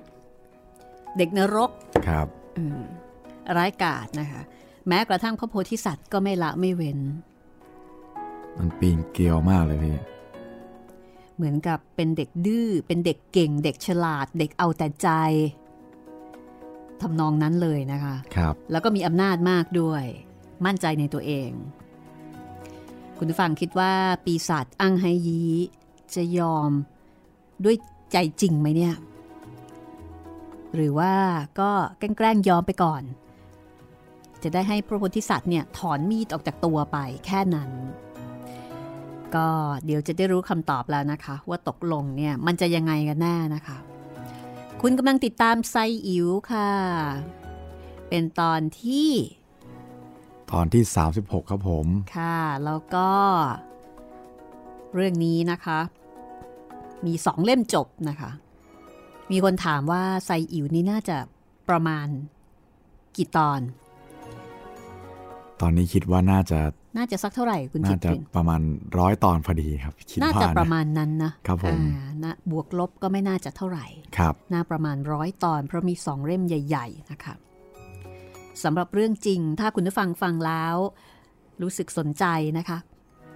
[1.18, 1.70] เด็กนรก
[2.08, 2.26] ครับ
[3.56, 4.42] ร้ายกาจนะคะ
[4.88, 6.98] แม้กระทั่งพระโพธิสัตว์ก็ไม่ละไม่เว้น
[8.58, 9.96] มันปีนเกลียวมากเลยพี่
[11.36, 15.08] เหมือนกับเป็นเด็กดื้อเป็นเด็กเก่ง เด็กฉลาด เด็กเอาแต่ใจ
[17.00, 20.04] ทำนองนั้นเลยนะคะ ครับ แล้วก็มีอำนาจมากด้วย
[20.66, 21.50] มั่นใจในตัวเอง
[23.22, 23.92] คุณผู้ฟังคิดว่า
[24.24, 25.42] ปีศาจอังไฮยี
[26.14, 26.70] จะยอม
[27.64, 27.76] ด้วย
[28.12, 28.94] ใจจริงไหมเนี่ย
[30.74, 31.14] หรือว่า
[31.60, 33.02] ก็แกล้งยอมไปก่อน
[34.42, 37.70] จะได้ให้พระโพธิสัตว์เนี่ยถอนมีดออกจากตัวไปแค่นั้น
[39.34, 39.48] ก็
[39.84, 43.76] เดี๋ยวจะได้รู้คำตอบแล้วนะคะ ว่าตกลงเนี่ยมันจะยังไงกันแน่นะคะ
[44.82, 45.76] คุณกำลังติดตามไซ
[46.08, 46.70] อิ๋วค่ะ
[48.08, 49.10] เป็นตอนที่
[50.52, 50.82] ตอนที่
[51.18, 51.86] 36 ครับผม
[52.16, 53.08] ค่ะ แล้วก็
[54.94, 55.78] เรื่องนี้นะคะ
[57.06, 58.30] มีสองเล่มจบนะคะ
[59.30, 61.16] มีคนถามว่าไซอิ๋วนี่น่าจะ
[61.68, 62.06] ประมาณ
[63.16, 63.60] กี่ตอน
[65.60, 66.58] ตอนนี้คิดว่าน่าจะ
[66.96, 68.60] น่าจะสักเท่าไหร่คุณจิน่าตจะรินประมาณ
[68.98, 73.86] ร้อยตอนพอดีครับคิดน่าว่าจะนประมาณนั้นนะครับผมอ่านะบวกลบก็ไม่น่าจะเท่าไหร่
[74.18, 77.34] ครับ น่าประมาณร้อยตอน เพราะมีสองเล่มใหญ่ ๆ นะคะ
[78.62, 80.76] สำหรับเรื่องจริง ถ้าคุณผู้ฟังฟังแล้ว
[81.62, 82.24] รู้สึกสนใจ
[82.58, 82.78] นะคะ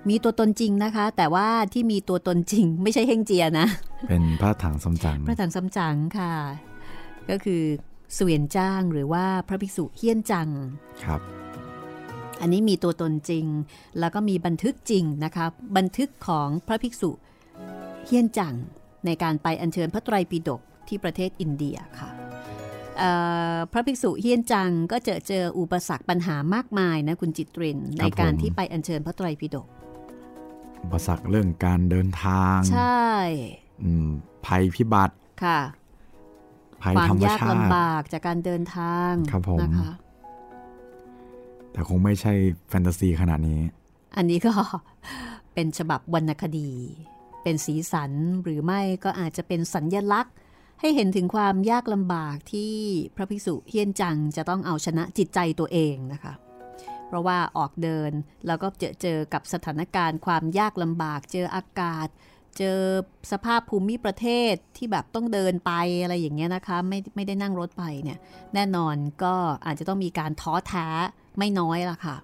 [0.08, 3.66] มีตัวตนจริงนะคะ แต่ว่าที่มีตัวตนจริง ไม่ใช่เฮงเจียนะ
[4.08, 6.32] เป็นพระถังสมจังพระถังซัมจั๋งค่ะ
[7.30, 7.62] ก็คือ
[8.14, 10.48] เสวียนจ้างหรือว่าพระภิกษุเฮี้ยนจัง
[11.04, 11.20] ครับ
[12.40, 13.46] อันนี้มีตัวตนจริง
[13.98, 15.46] แล้วก็มีบันทึกจริงนะคะ
[15.76, 17.10] บันทึกของพระภิกษุ
[18.06, 18.54] เฮี้ยนจัง
[19.06, 22.23] ในการไปอัญเชิญพระไตรปิฎกที่ประเทศอินเดียค่ะเอ่อ
[23.72, 29.66] พระภิกษุเฮี้ยนจังก็เจอเจออุปสรรคปัญหามากมายนะคุณจิตรินในการที่ไปอัญเชิญพระไตรปิฎก
[30.84, 33.06] อุปสรรคเรื่องการเดินทาง ใช่
[33.82, 34.08] อืม
[34.46, 35.60] ภัยพิบัติค่ะ
[36.82, 39.92] ภัยความธรรมยากชาติลำบากจากการเดินทางครับผมนะคะ
[41.72, 42.32] แต่คงไม่ใช่
[42.68, 43.60] แฟนตาซีขนาดนี้
[44.16, 44.52] อันนี้ก็
[45.54, 46.70] เป็นฉบับวรรณคดี
[47.42, 50.34] เป็นสีสันหรือไม่ก็อาจจะเป็นสัญญลักษณ์
[50.80, 52.74] ให้เห็นถึงความยากลำบากที่
[53.16, 56.32] พระภิกษุเฮียนจังจะต้องเอาชนะจิตใจตัวเองนะคะ
[57.06, 58.10] เพราะว่าออกเดิน
[58.46, 62.08] แล้วก็เจอเจอกับสถานการณ์ ความยากลำบาก เจออากาศ
[62.58, 62.78] เจอ
[63.32, 68.18] สภาพภูมิประเทศที่แบบต้องเดินไปอะไรอย่างเงี้ยนะคะ ไม่ไม่ได้นั่งรถไปเนี่ย
[68.54, 69.34] แน่นอนก็
[69.66, 70.86] อาจจะต้องมีการท้อแท้
[71.38, 72.16] ไม่น้อยละค่ะ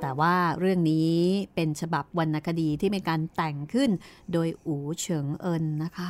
[0.00, 1.12] แต่ว่าเรื่องนี้
[1.54, 3.90] เป็นฉบับวรรณคดีที่มีการแต่งขึ้น
[4.32, 6.08] โดยอูเฉิงเอินนะคะ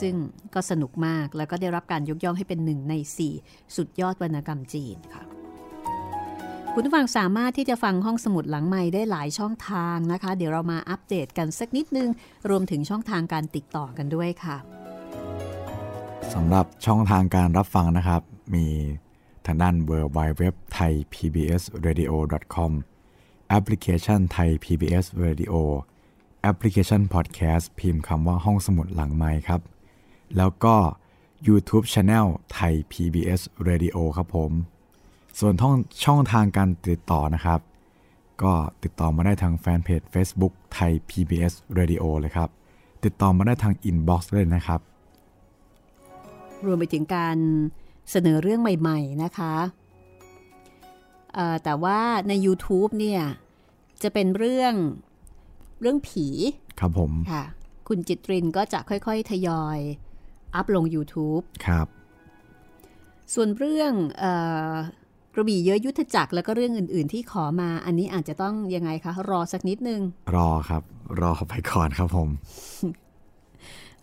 [0.00, 0.14] ซึ่ง
[0.54, 2.94] ก็สนุกมากแล้วก็ได้รับการยกย่องให้เป็นหนึ่งใน
[3.34, 5.22] 4 สุดยอดวรรณกรรมจีนค่ะ
[6.74, 12.08] คุณผู้ฟังสามารถที่จะฟังห้องสมุดหลังใหม่ได้หลายช่องทางนะคะ เดี๋ยวเรามาอัปเดตกันสักนิดนึง
[12.50, 14.56] รวมถึงช่องทางการติดต่อกันด้วยค่ะ
[16.34, 18.22] สำหรับช่องทางการรับฟังนะครับ
[18.54, 18.66] มี
[19.46, 20.44] ทางด้าน w w w
[20.76, 22.12] t h a i PBS Radio
[22.54, 22.72] com
[23.48, 25.54] แอปพลิเคชันไทย PBS Radio
[26.42, 29.60] แอปพลิเคชัน Podcast พิมพ์คำว่าห้องสมุดหลังไม้ครับ
[30.36, 30.74] แล้วก็
[31.46, 34.52] YouTube Channel ไทย PBS Radio ครับผม
[35.38, 35.74] ส่วนท่อง
[36.04, 37.60] ช่องทางการติดต่อนะครับ
[38.42, 38.52] ก็
[38.82, 42.48] ติดต่อมาได้ทางแฟนเพจ Facebook ไทย PBS Radio เลยครับ
[43.04, 44.80] ติดต่อมาได้ทาง Inbox เลยนะครับ
[46.66, 47.36] รวมไปถึงการ
[48.10, 49.54] เสนอเรื่องใหม่ ๆ นะคะ
[51.64, 53.22] แต่ว่าใน YouTube เนี่ย
[54.02, 54.74] จะเป็นเรื่อง
[55.82, 56.26] เรื่องผี
[56.80, 57.44] ครับผมค่ะ
[57.88, 59.78] คุณจิตรินก็จะค่อยๆ ทยอย
[60.54, 61.86] อัพลง YouTube ครับ
[63.34, 64.32] ส่วนเรื่องเอ่
[64.70, 64.72] อ
[65.34, 70.00] กระบี่เยอะยุทธจักรแล้วก็เรื่องอื่น ๆ ที่ขอมา อันนี้อาจจะต้องยังไงคะ รอสักนิดนึง
[70.34, 70.82] รอครับ
[71.20, 72.28] รอไปก่อนครับผม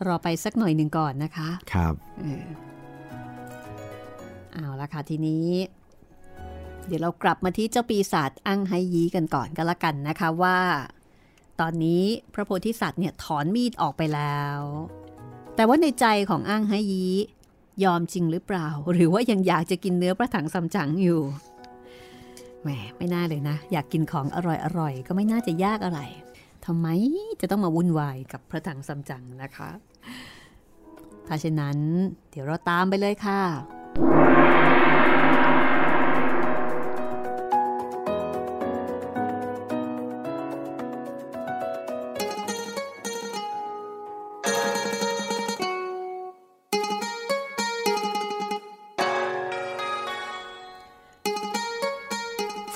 [0.08, 2.46] รอไปสักหน่อยหนึ่งก่อนนะคะ ครับเออ
[4.54, 5.48] เอาละค่ะทีนี้
[6.88, 10.58] เดี๋ยวเรากลับมาที่เจ้าปีศาจอั้งไฮยีกันก่อนก็แล้วกันนะคะว่า
[11.62, 14.60] ตอนนี้พระโพธิสัตว์เนี่ยถอนมีดออกไปแล้ว
[15.56, 17.06] แต่ว่าในใจของอั้งไฮยี
[17.84, 21.22] ยอมจริงหรือเปล่า หรือว่ายังอยากจะกินเนื้อพระถังซัมจั๋งอยู่
[22.62, 24.38] แหมไม่น่าเลยนะ อยากกินของอ
[24.78, 26.00] ร่อยๆก็ไม่น่าจะยากอะไร
[26.65, 26.88] ทำไม
[27.41, 29.69] จะต้องมาวุ่นวายกับพระถังซัมจั๋งนะคะ
[31.28, 31.78] ถ้าเช่นนั้น
[32.30, 33.41] เดี๋ยวเราตามไปเลยค่ะ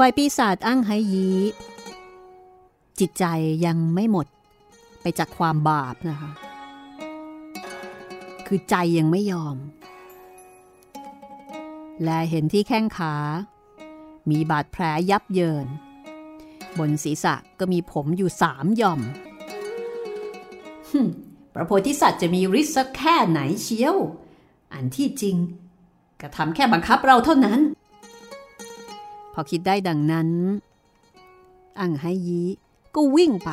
[0.06, 1.30] ฝ่ายปีศาจอั้งไฮยี
[3.00, 3.26] จิตใจ
[3.66, 4.28] ยังไม่หมด
[5.02, 6.32] ไปจากความบาปนะคะ
[8.48, 9.58] คือใจยังไม่ยอม
[12.04, 13.16] และเห็นที่แข้งขา
[14.30, 15.68] มีบาดแผลยับเยิน
[16.78, 19.02] บนศีรษะก็มีผมอยู่สามหย่อม
[21.54, 23.96] พระโพธิสัตว์จะมีฤทธิ์สักแค่ไหนเชียว
[24.74, 25.36] อันที่จริง
[26.22, 27.62] ก็ทำแค่บังคับเราเท่านั้น
[29.34, 30.30] พอคิดได้ดังนั้น
[31.80, 32.42] อังไฮยี
[32.96, 33.52] ก็วิ่งไป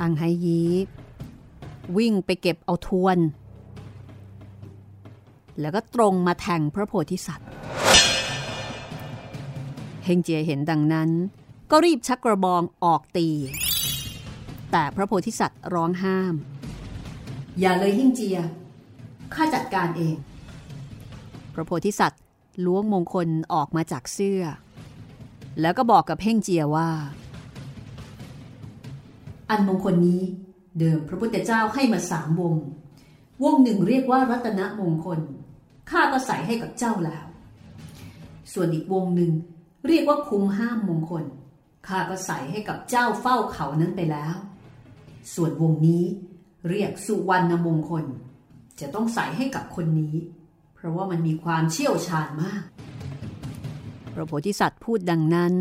[0.00, 0.60] อังไฮยี
[1.96, 3.18] วิ่งไปเก็บเอาทวน
[5.60, 7.48] แล้วก็ตรงมาแทงพระโพธิสัตว์
[10.04, 11.10] เฮงเจียเห็นดังนั้น
[11.70, 13.28] ก็รีบชักกระบองออกตี
[14.72, 16.34] แต่พระโพธิสัตว์ร้องห้าม
[17.60, 18.38] อย่าเลยเฮงเจีย
[19.34, 20.16] ข้าจัดการเอง
[21.54, 22.22] พระโพธิสัตว์
[22.64, 24.42] ล้วงมงคลออกมาจากเสื้อ
[25.60, 26.90] แล้วก็บอกกับเพ่งเจียว่า
[29.50, 30.22] อันมงคลนี้
[30.78, 32.54] เดิมพระพุทธเจ้าให้มาสามวง
[33.44, 35.20] วงหนึ่งเรียกว่ารัตนมงคล
[35.90, 37.24] ข้าก็ใส่ให้กับเจ้าแล้ว
[38.52, 39.32] ส่วนอีกวงหนึ่ง
[39.86, 41.24] เรียกว่าคุมห้ามมงคล
[41.88, 44.34] ข้าก็ใส่ให้กับเจ้าเฝ้าเขานั้นไปแล้ว
[45.34, 46.04] ส่วนวงนี้
[46.68, 48.04] เรียกสุวรรณมงคล
[48.80, 50.14] จะต้องใส่ให้กับคนนี้
[50.74, 52.62] เพราะว่ามันมีความเชี่ยวชาญมาก
[54.12, 55.54] พระโพธิสัตว์พูดดังนั้น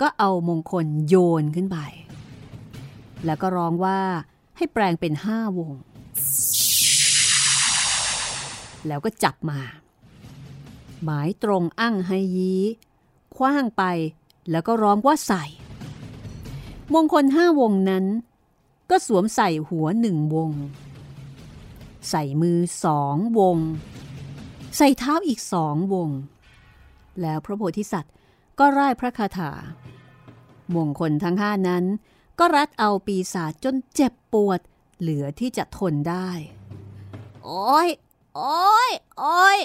[0.00, 1.78] ก็เอามงคลโยนขึ้นไป
[3.26, 3.98] แล้วก็ร้องว่า
[4.56, 5.72] ให้แปลงเป็นห้าวง
[8.86, 9.60] แล้วก็จับมา
[11.04, 12.54] หมายตรงอั้งไฮยี
[13.36, 13.82] คว้างไป
[14.50, 15.44] แล้วก็ร้องว่าใส่
[16.94, 18.04] มงคลห้าวงนั้น
[18.96, 20.50] ก็สวมใส่หัวหนึ่งวง
[22.10, 23.58] ใส่มือสองวง
[24.76, 26.10] ใส่เท้าอีกสองวง
[27.20, 28.12] แล้วพระโพธิสัตว์
[28.58, 29.52] ก็ร่ายพระคาถา
[30.74, 31.84] มงคลทั้งห้านั้น
[32.38, 34.60] ก็รัดเอาปีศาจจนเจ็บปวด
[35.00, 36.28] เหลือที่จะทนได้
[37.44, 37.88] โอ้ย
[38.36, 39.58] โอ้ย โอ้ย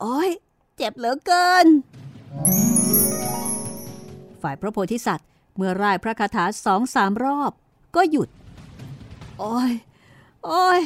[0.00, 0.30] โอ้ย
[0.76, 1.66] เจ็บเหลือเกิน
[4.42, 7.52] ฝ่ายพระโพธิสัตว์เมื่อร่ายพระคาถาสองสามรอบ
[7.98, 8.28] ก็หยุด
[9.38, 9.72] โอ้ย
[10.44, 10.80] โอ้ย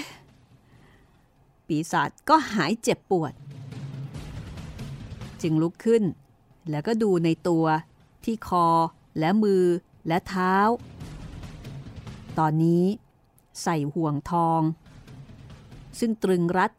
[1.66, 3.32] ปีศาจก็หายเจ็บปวด
[5.42, 6.02] จึงลุกขึ้น
[6.70, 7.64] แล้วก็ดูในตัว
[8.24, 8.66] ที่คอ
[9.18, 9.64] และมือ
[10.08, 10.56] และเท้า
[12.38, 12.84] ตอนนี้
[13.62, 14.60] ใส่ห่วงทอง
[15.98, 16.70] ซึ่งตรึงรัด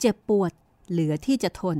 [0.00, 0.52] เจ็บปวด
[0.90, 1.78] เหลือที่จะทน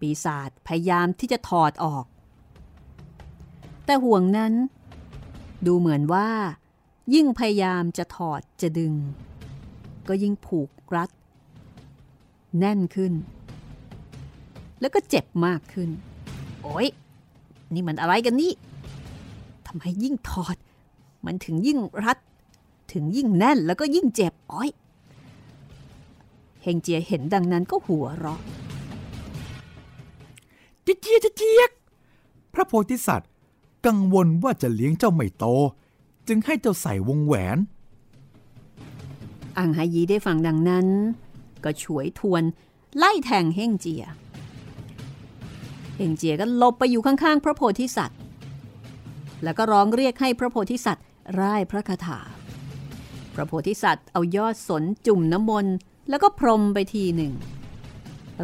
[0.00, 2.04] ปีศาจพยายามที่จะถอดออก
[3.92, 4.54] แต่ห่วงนั้น
[5.66, 6.28] ดูเหมือนว่า
[7.14, 8.94] ยิ่งพยายามจะถอดจะดึง
[10.08, 11.10] ก็ยิ่งผูกรัด
[12.58, 13.12] แน่นขึ้น
[14.80, 15.90] แล้วก็เจ็บมากขึ้น
[16.62, 16.88] โอ๊ย
[17.74, 18.52] นี่มันอะไรกันนี่
[19.66, 20.56] ทำไมยิ่งถอด
[21.26, 22.18] มันถึงยิ่งรัด
[22.92, 24.70] ถึงยิ่งแน่นแล้วก็ยิ่งเจ็บอ้อย
[26.62, 28.40] เฮงเจียเห็นดังนั้นก็หัวเราะ
[30.82, 31.62] เจี๊ยเจี๊ยเจี๊ย
[32.54, 33.31] พระโพธิสัตว์
[33.86, 35.44] กังวลว่าจะเลี้ยงเจ้าไม่โต
[36.28, 37.58] จึงให้เจ้าใส่วงแหวน
[39.58, 40.86] อังหายีได้ฟังดังนั้น
[41.64, 42.42] ก็ฉวยทวน
[42.96, 44.04] ไล่แทงเฮงเจีย
[45.96, 48.18] เฮงเจียก็หลบไปอยู่ข้างๆ พระโพธิสัตว์
[49.42, 51.04] แล้วก็ร้องเรียกให้พระโพธิสัตว์
[51.40, 52.18] ร่ายพระคาถา
[53.34, 55.74] พระโพธิสัตว์เอายอดสนจุ่มน้ำมนต์
[56.08, 57.32] แล้วก็พรมไปทีหนึ่ง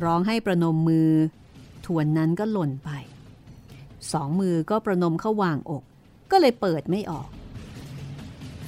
[0.04, 1.10] ร้องให้ประนมมือ
[1.86, 2.90] ทวนนั้นก็หล่นไป
[4.12, 5.82] สองมือก็ประนมเข้าวางอก
[6.30, 7.28] ก็เลยเปิดไม่ออก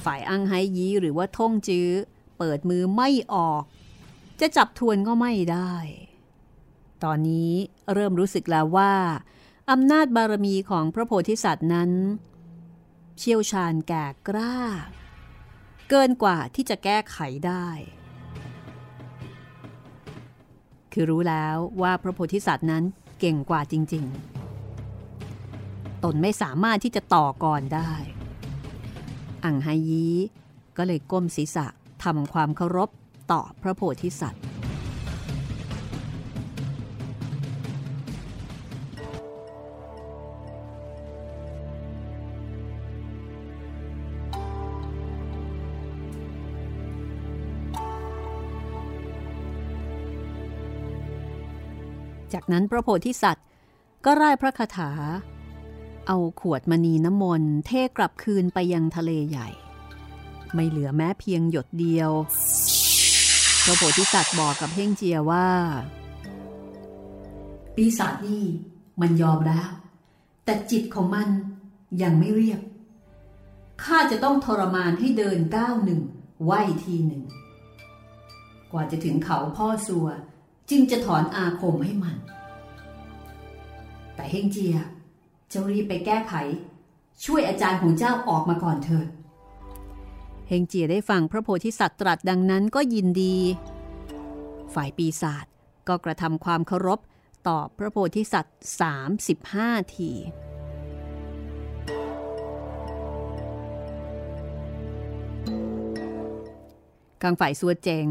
[0.03, 1.89] ฝ่ายอังไฮยีหรือว่าท่งจื้อ
[2.37, 3.63] เปิดมือไม่ออก
[4.39, 5.73] จะจับทวนก็ไม่ได้
[7.03, 7.51] ตอนนี้
[7.93, 8.93] เริ่มรู้สึกแล้วว่า
[9.71, 11.91] อำนาจบารมีของพระโพธิสัตว์นั้น
[13.17, 14.57] เชี่ยวชาญแก่กล้า
[15.89, 17.17] เกินกว่าที่จะแก้ไข
[17.47, 17.67] ได้
[20.91, 22.83] คือรู้แล้วว่าพระโพธิสัตว์นั้น
[23.19, 24.40] เก่งกว่าจริง ๆ
[26.03, 27.91] ตนไม่สามารถที่จะต่อก่อนได้
[29.45, 30.07] อังไฮยี
[30.77, 31.65] ก็เลยก้มศีรษะ
[32.03, 32.89] ทำความเคารพ
[33.31, 34.43] ต่อพระโพธิสัตว์
[52.33, 53.45] จากนั้นพระโพธิสัตว์
[54.05, 54.89] ก็ร่ายพระคาถา
[56.07, 59.49] เอาขวดมณีน้ำมนต์เทกลับคืนไปยังทะเลใหญ่
[60.53, 62.11] ไม่เหลือแม้เพียงหยดเดียว
[63.63, 65.47] พระโพธิสัตว์บอกกับเฮ่งเจียว่า
[67.75, 68.45] ปีศาจนี่
[69.01, 69.69] มันยอมแล้ว
[70.45, 71.27] แต่จิตของมัน
[72.01, 72.61] ยังไม่เรียบ
[73.83, 76.01] ข้าจะต้องทรมานให้เดินก้าวหนึ่ง
[76.43, 76.51] ไหว
[76.83, 77.23] ทีหนึ่ง
[78.71, 80.07] กว่าจะถึงเขาพ่อสัว
[80.69, 82.17] จึงจะถอนอาคมให้มัน
[84.15, 84.75] แต่เฮงเจีย
[85.53, 86.33] จะรีบไปแก้ไข
[87.25, 89.07] ช่วยอาจารย์ของเจ้าออกมาก่อนเถิด
[90.47, 93.35] เฮงเจียได้ฟังพระโพธิสัตว์ตรัสดังนั้นก็ยินดี
[94.73, 95.45] ฝ่ายปีศาจ
[95.87, 96.99] ก็กระทำความเคารพ
[97.47, 98.57] ต่อพระโพธิสัตว์
[99.47, 100.11] 35 ที
[107.21, 108.09] กลางฝ่ายสัวเจ๋ง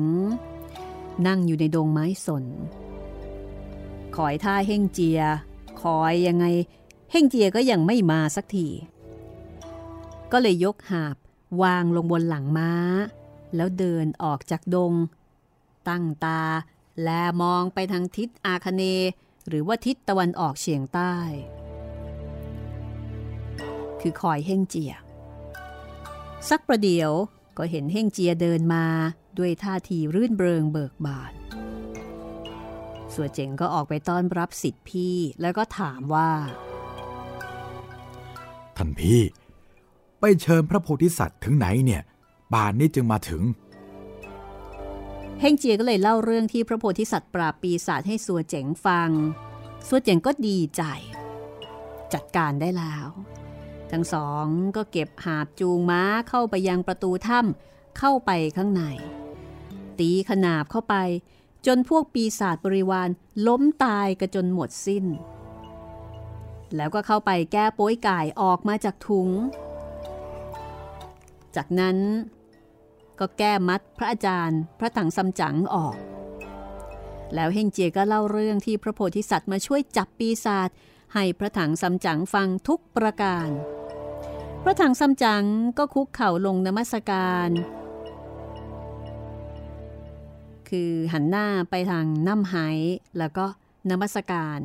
[1.26, 2.44] นั่งอยู่ในดงไม้สน
[4.16, 5.20] คอยท่าเฮ่งเจีย
[5.82, 6.44] คอยยังไง
[7.10, 8.68] เฮงเจียก็ยังไม่มาสักที
[10.32, 11.16] ก็เลยยกหาบ
[11.62, 12.72] วางลงบนหลังม้า
[13.56, 14.92] แล้วเดินออกจากดง
[15.88, 16.42] ตั้งตา
[17.02, 17.08] แล
[17.42, 18.82] มองไปทางทิศอาคเน
[19.48, 21.14] หรือว่าทิศตะวันออกเฉียงใต้
[24.00, 24.94] คือคอยเฮงเจีย
[26.50, 27.12] สักประเดี๋ยว
[27.58, 28.86] ก็เห็นเฮงเจียเดินมา
[29.38, 31.32] ด้วยท่าทีรื่นเริงเบิกบาน
[33.14, 36.30] ส่วนเจ๋งก็ออกไปต้อนรับสิทธิพี่แล้วก็ถามว่า
[38.82, 39.20] ท่านพี่
[40.20, 42.02] ไปเชิญพระโพธิสัตว์ถึงไหนเนี่ย
[42.52, 43.42] ป่านนี้จึงมาถึง
[45.40, 49.10] เฮงเจียก็เลยเล่าเรื่องที่พระโพธิสัตว์ปราบปีศาจให้สัวเจ๋งฟัง
[49.88, 50.82] สัวเจ๋งก็ดีใจ
[52.12, 53.06] จัดการได้แล้ว
[53.90, 58.82] ทั้งสองก็เก็บหาบจูงม้าเข้าไปยังประตูถ้ำเข้าไปข้างใน
[59.98, 60.94] ตีขนาบเข้าไป
[61.66, 63.08] จนพวกปีศาจบริวาร
[63.46, 65.06] ล้มตายกระจนหมดสิ้น
[66.76, 69.28] แล้วก็เข้าไปแก้โป้ยไก่ออกมาจากถุง
[71.56, 71.96] จากนั้น
[73.18, 75.96] ก็แก้มัดพระอาจารย์ พระถังซัมจั๋งออก
[77.34, 80.70] แล้วเฮงเจียก็เล่าเรื่องที่พระโพธิสัตว์มาช่วยจับปีศาจ
[81.14, 83.48] ให้พระถังซัมจั๋งฟังทุกประการ
[84.62, 85.44] พระถังซัมจั๋ง
[85.78, 87.50] ก็คุกเข่าลงนมัสการ
[90.68, 92.54] คือหันหน้าไปทางน้ำไห
[93.18, 93.46] แล้วก็
[93.90, 94.60] นมัสการ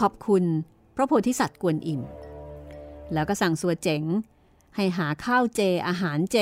[0.00, 0.44] ขอบคุณ
[0.94, 2.00] พระโพธิสัตว์กวนอิม
[3.12, 4.02] แล้วก็สั่งสัวเจ๋ง
[4.76, 6.38] ให้หาข้าวเจอาหารเจ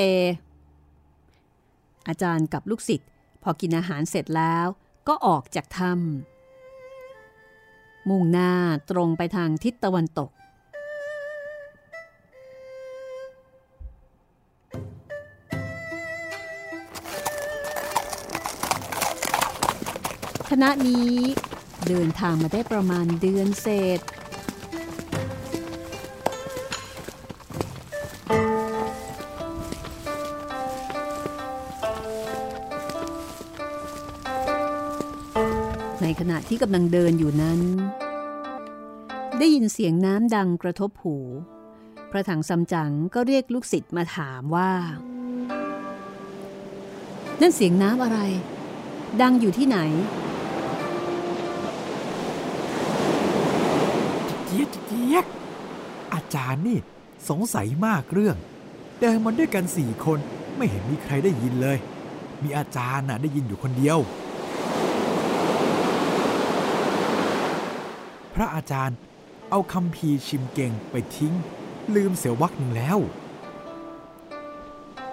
[2.09, 3.09] อาจารย์กับลูกศิษย์
[3.42, 4.66] พอกินอาหารเสร็จแล้ว
[5.09, 8.53] ก็ออกจากถ้ำมุ่งหน้า
[8.90, 10.30] ตรงไปทางทิศตะวันตก
[20.50, 21.12] คณะนี้
[21.88, 24.00] เดินทางมาได้ประมาณเดือนเศษ
[36.49, 37.61] ที่กำลังเดินอยู่นั้น
[39.38, 41.16] ได้ยินเสียงน้ำดังกระทบหู
[42.11, 44.70] พระถังซัมจั๋งก็เรียกลูกศิษย์มาถามว่า
[47.40, 48.18] นั่นเสียงน้ำอะไร
[49.20, 49.78] ดังอยู่ที่ไหน
[54.47, 55.26] เจี๊ยกเจี๊ยก
[56.14, 56.78] อาจารย์นี่
[57.28, 58.36] สงสัยมากเรื่อง
[59.01, 60.18] เดินมาด้วยกันสี่คน
[60.57, 61.78] ไม่เห็นมีใครได้ยินเลย
[62.43, 63.99] มีอาจารย์น่ะได้ยินอยู่คนเดียว
[68.35, 68.97] พระอาจารย์
[69.51, 71.35] เอาคำพีชิมเก่งไปทิ้ง
[71.95, 72.99] ลืมเสียวักหนึ่งแล้ว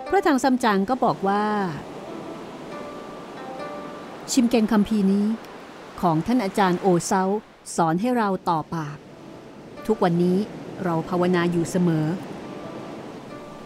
[0.08, 1.44] พระถังซัมจั๋งก็บอกว่า
[4.32, 5.26] ชิมเก่งคำพีนี้
[6.02, 7.24] ของท่านอาจารย์โอเซา
[7.76, 8.98] สอนให้เราต่อปาก
[9.88, 10.38] ทุกวันนี้
[10.84, 12.06] เราภาวนาอยู่เสมอ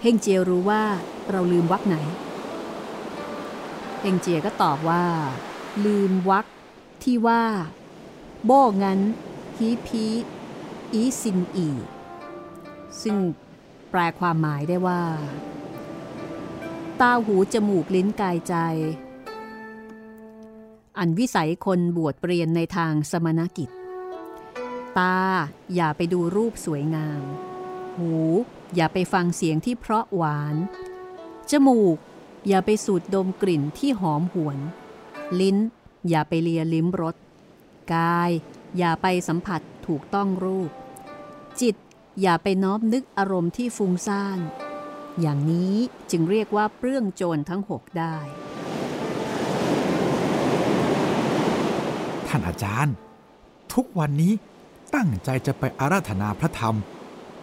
[0.01, 0.83] เฮงเจียรู้ว่า
[1.31, 1.95] เราลืมวักไหน
[4.01, 5.03] เฮงเจียก็ตอบว่า
[5.85, 6.45] ลืมวัก
[7.03, 7.43] ที่ว่า
[8.45, 8.99] โบ้งั้น
[9.57, 10.05] ฮีพี
[10.93, 11.69] อีซินอี
[13.01, 13.17] ซึ่ง
[13.89, 15.03] แปลความหมายได้ว่า
[16.99, 18.55] ตาหูจมูกลิ้นกายใจ
[20.97, 23.69] อันวิสัยคนบวชเรียนในทางสมณกิจ
[24.97, 25.17] ตา
[25.75, 27.21] อย่าไปดูรูปสวยงาม
[27.97, 28.13] หู
[28.75, 30.55] อย่าไปฟังเสียงที่เพราะหวาน
[31.51, 31.97] จมูก
[32.47, 34.57] อย่าไปสูดดมกลิ่นที่หอมหวน
[35.39, 35.57] ลิ้น
[36.09, 37.15] อย่าไปเลียลิ้มรส
[37.93, 38.31] กาย
[38.77, 40.71] อย่าไปสัมผัสถูกต้องรูป
[41.61, 41.75] จิต
[42.21, 44.39] อย่าไปน้อมนึกอารมณ์ที่ฟุ้งซ่าน
[45.21, 45.75] อย่างนี้
[46.11, 48.17] จึงเรียกว่าเปลื้องโจรทั้งหกได้
[52.27, 52.95] ท่านอาจารย์
[53.73, 54.33] ทุกวันนี้
[54.95, 56.77] ตั้งใจจะไปอาราธนาพระธรรม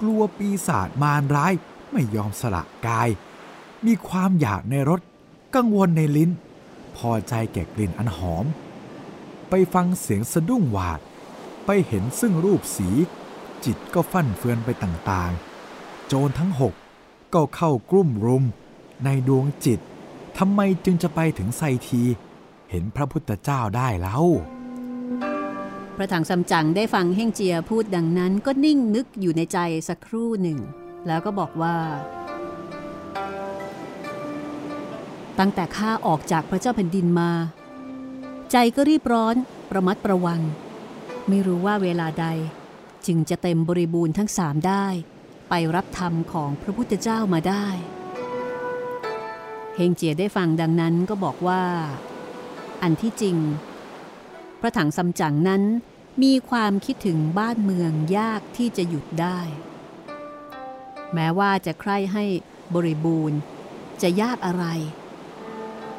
[0.01, 1.53] กลัวปีศาจมารร้าย
[1.93, 3.09] ไม่ยอมสละกาย
[3.87, 5.01] มีความอยากในรส
[5.55, 6.31] กังวลในลิ้น
[6.97, 8.47] พอใจแก่กลิ่นอันหอม
[9.49, 11.01] ไปฟังเสียงสะดุ้งหวาด
[11.73, 12.89] ไปเห็นซึ่งรูปสี
[13.65, 16.75] จิตก็ฟั่นเฟือนไปต่างๆ โจรทั้งหก
[17.35, 18.45] ก็เข้ากลุ่มรุม
[19.05, 19.81] ในดวงจิต
[20.39, 22.03] ทำไมจึงจะไปถึงไซที
[22.71, 24.25] เห็นพระพุทธเจ้าได้แล้ว
[25.97, 29.59] พระถังซัมจั๋งได้ฟังเฮ่งเจียพูดดังนั้นก็นิ่งนึกอยู่ในใจ
[29.89, 30.59] สักครู่หนึ่ง
[31.07, 31.77] แล้วก็บอกว่า
[35.39, 37.31] ตั้งแต่ข้าออกจากพระเจ้าแผ่นดินมา
[38.53, 39.35] ใจก็รีบร้อน
[39.71, 40.43] ประมัดประวัง
[41.31, 42.27] ไม่รู้ว่าเวลาใด
[43.07, 44.87] จึงจะเต็มบริบูรณ์ทั้งสามได้
[45.49, 47.67] ไปรับธรรมของพระพุทธเจ้ามาได้
[49.77, 51.63] เฮงเจียได้ฟังดังนั้นก็บอกว่า
[52.83, 53.37] อันที่จริง
[54.61, 55.63] พระถังซัมจั๋งนั้น
[56.23, 59.41] มีความคิดถึงบ้านเมืองยากที่จะหยุดได้
[61.15, 62.25] แม้ว่าจะใคร่ให้
[62.75, 63.39] บริบูรณ์
[64.03, 64.65] จะยากอะไร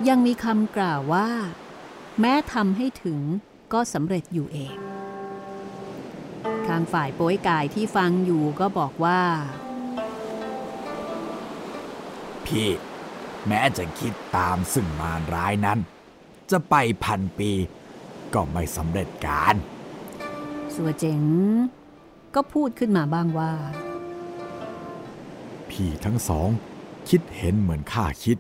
[0.08, 1.30] ยังมีคำกล่าวว่า
[2.20, 3.20] แม้ทำให้ถึง
[3.74, 4.91] ก็สำเร็จอยู่เอง
[6.68, 9.22] ข้างฝ่ายโป้ยกายที่ฟังอยู่ก็บอกว่า
[12.46, 12.70] พี่
[13.48, 15.80] แม้จะคิดตามซึ่งมารร้ายนั้น
[16.52, 17.52] จะไปพันปี
[18.34, 19.56] ก็ไม่สำเร็จการ
[20.74, 21.22] สัวเจ๋ง
[22.36, 23.54] ก็พูดขึ้นมาบ้างว่า
[25.70, 26.50] พี่ทั้งสอง
[27.10, 28.38] คิดเห็นเหมือนข้าคิด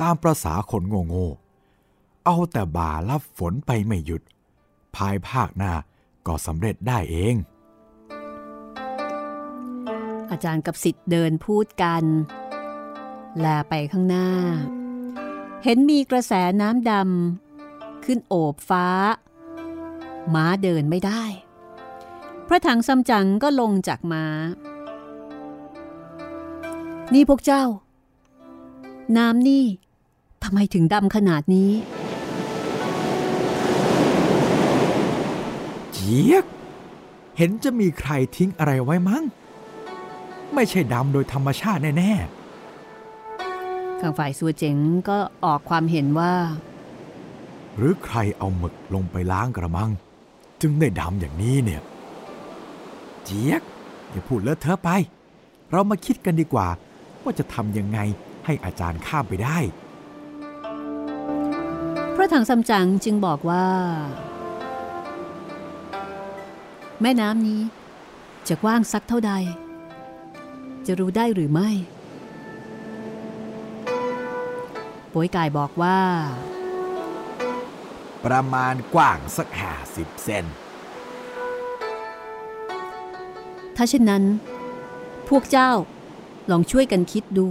[0.00, 4.22] ตามประษาคนโง่ๆเอาแต่บ่ารับฝนไปไม่หยุด
[4.96, 5.72] ภายภาคหน้า
[6.28, 7.34] ก็สำเร็จได้เอง
[10.30, 12.04] อาจารย์กับสิทธิ์เดินพูดกัน
[13.38, 14.28] แลไปข้างหน้า
[15.64, 18.86] เห็นมีกระแสน้ำดำขึ้นโอบฟ้า
[20.34, 21.22] ม้าเดินไม่ได้
[22.46, 24.24] พระถังซัมจั๋งก็ลงจากม้า
[27.14, 27.64] นี่พวกเจ้า
[29.16, 29.64] น้ำนี่
[30.42, 31.70] ทำไมถึงดำขนาดนี้
[36.10, 36.44] เจี๊ยก
[37.36, 39.24] เห็นจะมีใครทิ้งอะไรไว้มั้ง
[40.54, 42.12] ไม่ใช่ดำโดยธรรมชาติแน่
[44.00, 44.76] ข้างฝ่ายสัวเจ๋ง
[45.08, 49.90] ก็ออกความเห็นว่าๆหรือใครเอาหมึกลงไปล้างกระมัง
[50.60, 51.82] จึงได้ดำอย่างนี้เนี่ย
[53.24, 53.62] เจี๊ยก
[54.10, 54.90] อย่าพูดเลอะเทอะไป
[55.70, 56.68] เรามาคิดกันดีกว่า
[57.22, 57.98] ว่าจะทำยังไง
[58.44, 59.58] ให้อาจารย์ข้ามไปได้
[62.14, 63.64] พระถังซัมจั๋งจึงบอกว่า
[67.02, 67.62] แม่น้ำนี้
[68.48, 69.32] จะกว้างสักเท่าใด
[70.86, 71.70] จะรู้ได้หรือไม่
[75.12, 76.00] ป่วยกายบอกว่า
[78.24, 80.44] ประมาณกว้างสักห้าสิบเซน
[83.76, 84.24] ถ้าเช่นนั้น
[85.28, 85.70] พวกเจ้า
[86.50, 87.48] ลองช่วยกันคิดดู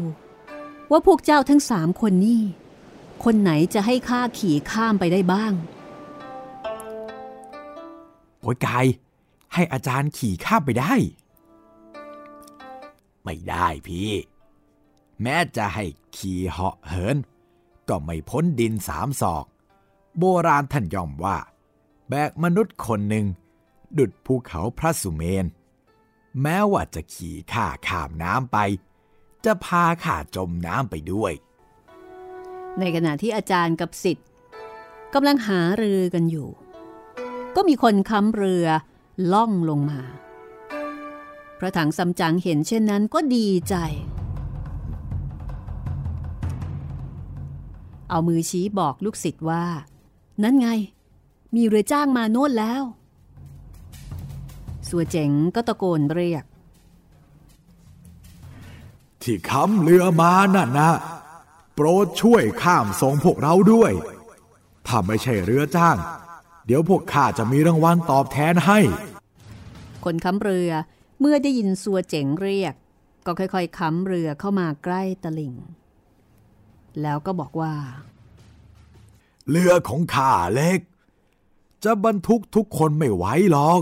[0.91, 2.41] ว่าพวกเจ้าทั้งสามคนนี่
[3.23, 5.53] คนไหนจะให้ข้าขี่ข้ามไปได้บ้าง
[8.41, 8.85] โอยกาย
[9.53, 10.93] ให้อาจารย์ขี่ข้ามไปได้
[13.23, 14.11] ไม่ได้พี่
[15.21, 15.85] แม้จะให้
[16.17, 17.17] ขี่เหาะเหิน
[17.89, 19.45] ก็ไม่พ้นดินสามศอก
[20.17, 21.37] โบราณท่านย่อมว่า
[22.09, 23.25] แบกมนุษย์คนหนึ่ง
[23.97, 25.45] ดุดภูเขาพระสุเมน
[26.41, 28.57] แม้ว่าจะขี่ข้าข้ามน้ำไป
[29.45, 31.33] จะพาข้าจมน้ำไปด้วย
[32.79, 34.27] ในขณะที่อาจารย์กับสิทธิ์
[35.13, 36.49] กำลังหารือกันอยู่
[37.55, 38.67] ก็มีคนค้ำเรือ
[39.33, 40.01] ล่องลงมา
[41.59, 43.75] พระถังซัมจั๋งเห็นเช่นนั้นก็ดีใจ
[48.09, 49.65] เอามือชี้บอกลูกศิษย์ว่า
[50.43, 50.67] นั่นไง
[51.55, 52.83] มีเรือจ้างมาโน่นแล้ว
[54.89, 56.43] สัวเจ๋งก็ตะโกนเรียก
[59.21, 60.91] ที่ค้ำเรือมานั่นนะ
[61.75, 63.91] โปรดช่วยข้ามส่งพวกเราด้วย
[64.87, 65.97] ถ้าไม่ใช่เรือจ้าง
[66.67, 68.79] เดี๋ยวพวกข้าจะมีรางวัลตอบแทนให้
[70.03, 70.71] คนค้ำเรือ
[71.19, 72.73] เมื่อได้ยินสัวเจ๋งเรียก
[73.25, 75.53] ก็ค่อยๆค้ำเรือเข้ามาใกล้ตลิ่ง
[77.01, 77.73] แล้วก็บอกว่า
[79.49, 80.79] เรือของข้าเล็ก
[81.83, 83.81] จะบรรทุกทุกคนไม่ไหวหรอก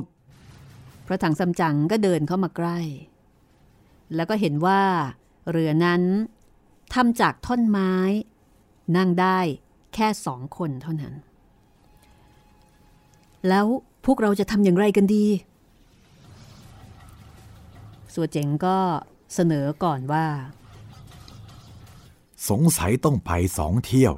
[1.05, 2.79] พระถังซัมจั๋งก็เดินเข้ามาใกล้
[4.15, 4.81] แล้วก็เห็นว่า
[5.51, 6.03] เรือนั้น
[6.93, 7.93] ทำจากท่อนไม้
[8.97, 9.39] นั่งได้
[9.93, 11.13] แค่สองคนเท่านั้น
[13.49, 13.65] แล้ว
[14.05, 15.25] พวกเราจะทำอย่างไรกันดี
[18.13, 18.77] สัวเจ๋งก็
[19.33, 20.25] เสนอก่อนว่า
[22.49, 24.13] สงสัยต้องไปสองเที่ยว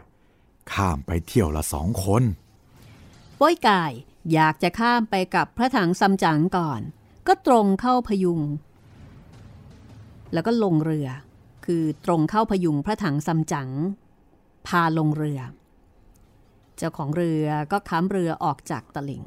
[0.74, 2.24] ข้ามไปเที่ยวละสองคน
[3.40, 3.92] ป้อยกาย
[4.34, 6.82] อยากจะข้ามไปกับพระถังซัมจั๋งก่อน
[7.28, 8.42] ก็ตรงเข้าพยุง
[10.34, 11.08] แล้วก็ลงเรือ
[11.66, 13.70] คือตรงเข้าพยุงพระถังซัมจั๋ง
[14.68, 15.40] พาลงเรือ
[16.78, 19.24] เจ้าของเรือก็ค้ำเรือออกจากตลิ่ง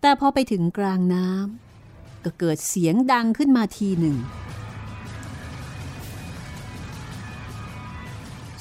[0.00, 4.16] แต่พอไปถึงกลางน้ำก็เกิดเสียงดังขึ้นมาทีหนึ่ง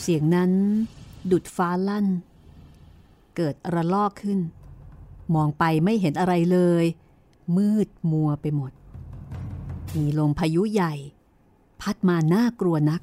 [0.01, 0.51] เสียงนั้น
[1.31, 2.07] ดุดฟ้าลั่น
[3.35, 4.39] เกิดระลอกขึ้น
[5.35, 6.85] มองไปไม่เห็นอะไรเลย
[7.57, 8.71] มืดมัวไปหมด
[9.95, 10.93] มีลมพายุใหญ่
[11.81, 13.01] พัดมาน่ากลัวนัก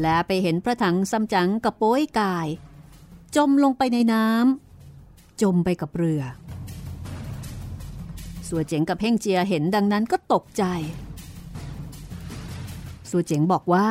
[0.00, 2.48] และไปเห็นพระถังซัมจั๋งกับโป้ยกาย
[3.36, 6.22] จมลงไปในน้ำจมไปกับเรือ
[8.48, 10.64] สัวเจ๋งกับเพ่งเจียเห็นดังนั้นก็ตกใจ
[13.10, 13.86] สัวเจ๋งบอกว่า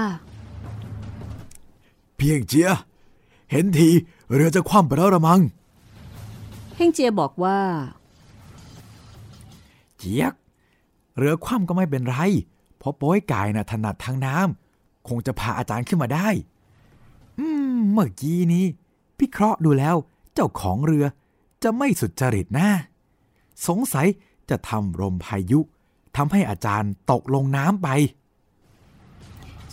[2.26, 2.70] พียงเจีย
[3.52, 3.90] เห็นที
[4.34, 5.42] เรือจะคว่ำไปแล้วละมัง
[6.76, 7.60] เฮงเจียบอกว่า
[9.98, 10.34] เจียก
[11.18, 12.16] เรือคว่ำก็ไม่เป็นไร
[12.78, 14.65] เพราะโป้ยกายน่ะถนัดทางน้ำ
[15.08, 16.28] คงจะพาอาจารย์ขึ้นมาได้
[17.40, 18.66] อืม เมื่อกี้นี้
[19.18, 19.96] พิเคราะห์ดูแล้ว
[20.34, 21.06] เจ้าของเรือ
[21.64, 22.70] จะไม่สุจริตนะ
[23.68, 24.08] สงสัย
[24.50, 25.60] จะทำลมพายุ
[26.18, 27.88] ทำให้อาจารย์ตกลงน้ำไป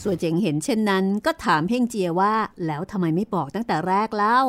[0.03, 2.35] ส่วนเจ๋งเห็นเช่นนั้นก็ถามเฮงเจียว่า
[2.67, 4.41] แล้วทำไมไม่บอกตั้งแต่แรกเล่า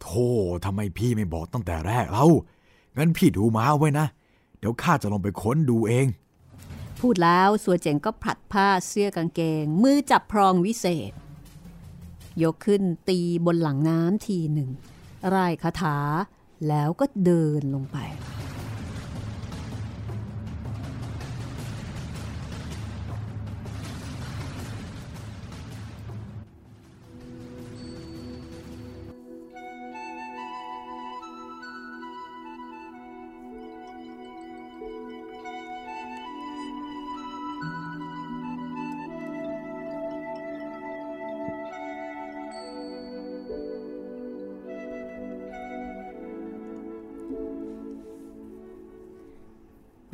[0.00, 0.28] โธ่
[0.64, 2.26] ทำไมพี่ไม่บอกตั้งแต่แรกเล่า
[2.96, 4.06] งั้นพี่ดูม้าไว้นะ
[4.58, 6.06] เดี๋ยวข้าจะลงไปค้นดูเอง
[7.00, 11.12] พูดแล้วสัวเจ๋งก็ผลัดผ้าเสื้อกางเกง มือจับพรองวิเศษ
[12.42, 14.70] ยกขึ้นตีบนหลังน้ำทีหนึ่ง
[15.34, 15.98] ร่ายคาถา
[16.68, 17.96] แล้วก็เดินลงไป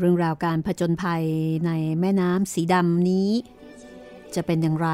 [0.09, 1.25] รื่องราวการผจญภัย
[1.67, 3.31] ในแม่น้ำสีดำนี้
[4.35, 4.89] จะเป็นอย่างไร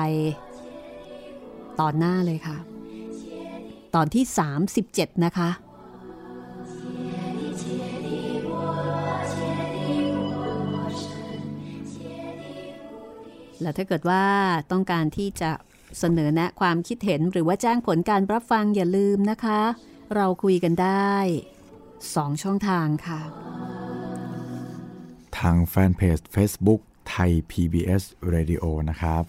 [1.80, 2.56] ตอนหน้าเลยค่ะ
[3.94, 4.24] ตอนที่
[4.74, 5.50] 37 นะคะ
[13.60, 14.24] และถ้าเกิดว่า
[14.72, 15.50] ต้องการที่จะ
[15.98, 19.60] เสนอแนะความคิดเห็นหรือว่าแจ้งผลการรับฟังอย่าลืมนะคะ
[20.14, 21.12] เราคุยกันได้
[21.80, 23.20] 2 ช่องทางค่ะ
[25.38, 28.02] ทางแฟนเพจ Facebook ไทย PBS
[28.32, 29.22] Radio นะครับ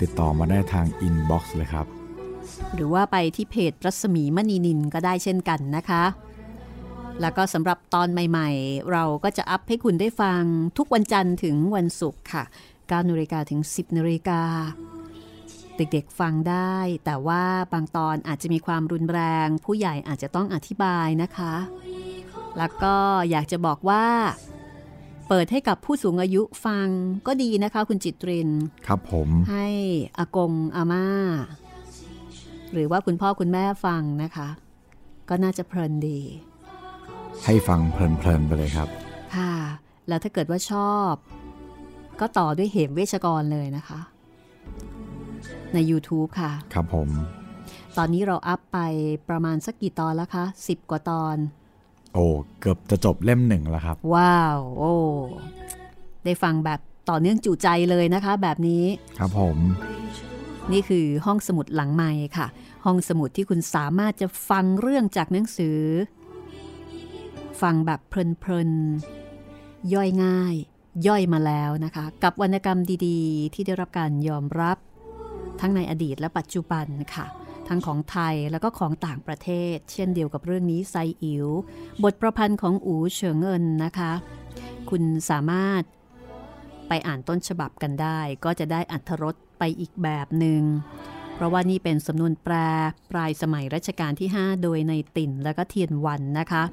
[0.00, 1.86] ติดต่อมาได้ทาง inbox เลยครับ
[2.74, 6.04] หรือว่าไปที่เพจรัศมีมณีนินก็ได้เช่นกันนะคะ
[7.20, 10.42] แล้วก็สำหรับตอนใหม่ๆ เราก็จะอัพให้คุณได้ฟัง
[10.78, 12.44] ทุกวันจันทร์ถึงวันศุกร์ค่ะ
[12.76, 14.42] 9นาฬิกาถึง 10นาฬิกา
[15.76, 21.54] เด็กๆฟังได้ แต่ว่าบางตอนอาจจะมีความรุนแรง ผู้ใหญ่อาจจะต้องอธิบายนะคะ
[22.58, 22.96] แล้วก็
[23.30, 24.04] อยากจะบอกว่า
[25.34, 26.88] เปิดให้กับผู้สูงอายุฟัง
[27.26, 28.50] ก็ดีนะคะ คุณจิตริน
[28.86, 29.68] ครับผม ให้
[30.18, 31.06] อากงอาม่า
[32.72, 34.48] หรือว่าคุณพ่อคุณแม่ฟังนะคะ
[35.28, 36.20] ก็น่าจะเพลินดี
[37.44, 38.88] ให้ฟังเพลินๆไปเลยครับ
[39.36, 39.54] ค่ะ
[40.08, 41.12] แล้วถ้าเกิดว่าชอบ
[42.20, 44.00] ก็ต่อด้วยเหมเวชกรเลยนะคะ
[45.74, 47.08] ใน YouTube ค่ะ ครับผม
[47.96, 48.78] ตอนนี้เราอัพไป
[49.28, 51.36] ประมาณสักกี่ตอนแล้วคะ 10 กว่าตอน
[52.14, 52.24] โอ้
[52.60, 54.94] เกือบจะจบเล่มหนึ่งแล้วครับ ว้าว โอ้
[56.24, 58.84] ได้ฟังแบบต่อเนื่องจูใจเลยนะคะ แบบนี้
[59.18, 59.56] ครับผม
[60.72, 62.46] นี่คือห้องสมุดหลังใหม่ค่ะ
[62.84, 65.78] ห้องสมุดที่คุณสามารถจะฟังเรื่องจากหนังสือ
[67.62, 70.54] ฟังแบบเพลินๆ ย่อยง่าย
[71.06, 74.78] ย่อยมาแล้วนะคะ กับวรรณกรรมดีๆ ที่ได้รับการยอมรับ
[75.60, 77.26] ทั้งในอดีตและปัจจุบันค่ะ
[77.68, 81.46] ทั้งของไทยแล้วก็ของต่างประเทศ เช่นเดียวกับเรื่องนี้ไซอิ๋ว
[82.02, 84.12] บทประพันธ์ของอูเฉิงเอินนะคะ
[84.90, 85.82] คุณสามารถ
[86.88, 90.62] ไปอ่านต้นฉบับกันได้ ก็จะได้อัธรสไปอีกแบบหนึ่ง
[91.34, 92.54] เพราะว่านี่เป็นสำนวนแปล
[93.10, 96.64] ปลายสมัยรัชกาลที่ 5 โดยในติ่นและก็เทียนวันนะคะ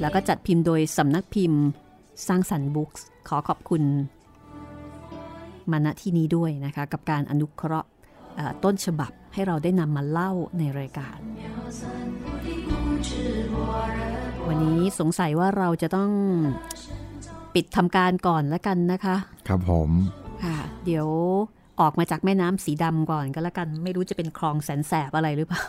[0.00, 1.62] แล้วก็จัดพิมพ์โดยสำนักพิมพ์
[2.28, 2.90] สร้างสรรค์บุ๊ก
[3.28, 3.82] ขอขอบคุณ
[5.70, 7.88] มาณที่นี้ด้วยนะคะ กับการอนุเคราะห์
[8.64, 11.18] ต้นฉบับให้เราได้นำมาเล่าในรายการ
[14.48, 16.10] วันนี้สงสัยว่าเราจะต้อง
[17.54, 19.16] ปิดทำการก่อนแล้วกันนะคะ
[19.48, 19.90] ครับผม
[20.44, 21.08] ค่ะเดี๋ยว
[21.80, 25.60] ออกมาจากแม่น้ำสีดำก่อนก็แล้วกัน ไม่รู้จะเป็นคลองแสนแสบอะไรหรือเปล่า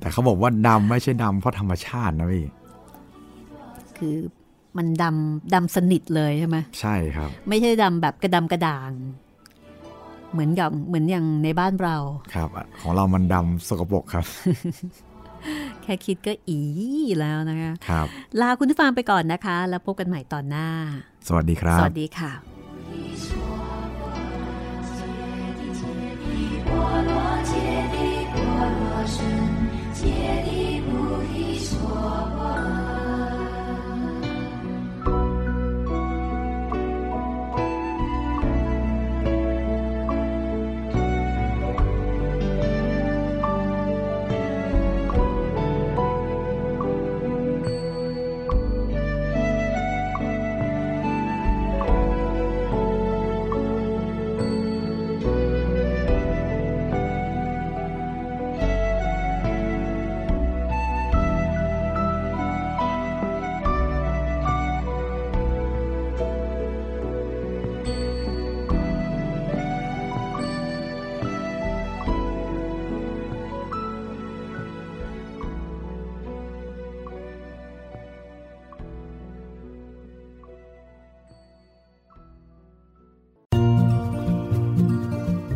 [0.00, 2.44] แต่เขาบอกว่าดำไม่ใช่ดำเพราะธรรมชาตินะพี่
[3.98, 4.16] คือ
[4.76, 8.90] มันดำดำสนิทเลยใช่ไหมใช่ครับ ไม่ใช่ดำแบบกระดำกระด่าง
[10.32, 11.96] เหมือนกับเหมือนอย่างในบ้านเรา
[12.34, 12.48] ครับ
[12.80, 14.24] ของเรามันดำสกปรกครับ
[15.82, 16.60] แค่คิดก็อี
[17.20, 18.06] แล้วนะคะครับ
[18.40, 20.68] ลาคุณผู้ฟังไปก่อนนะคะ แล้วพบกันใหม่ตอนหน้า
[21.26, 22.32] สวัสดีครับ สวัสดีค่ะ「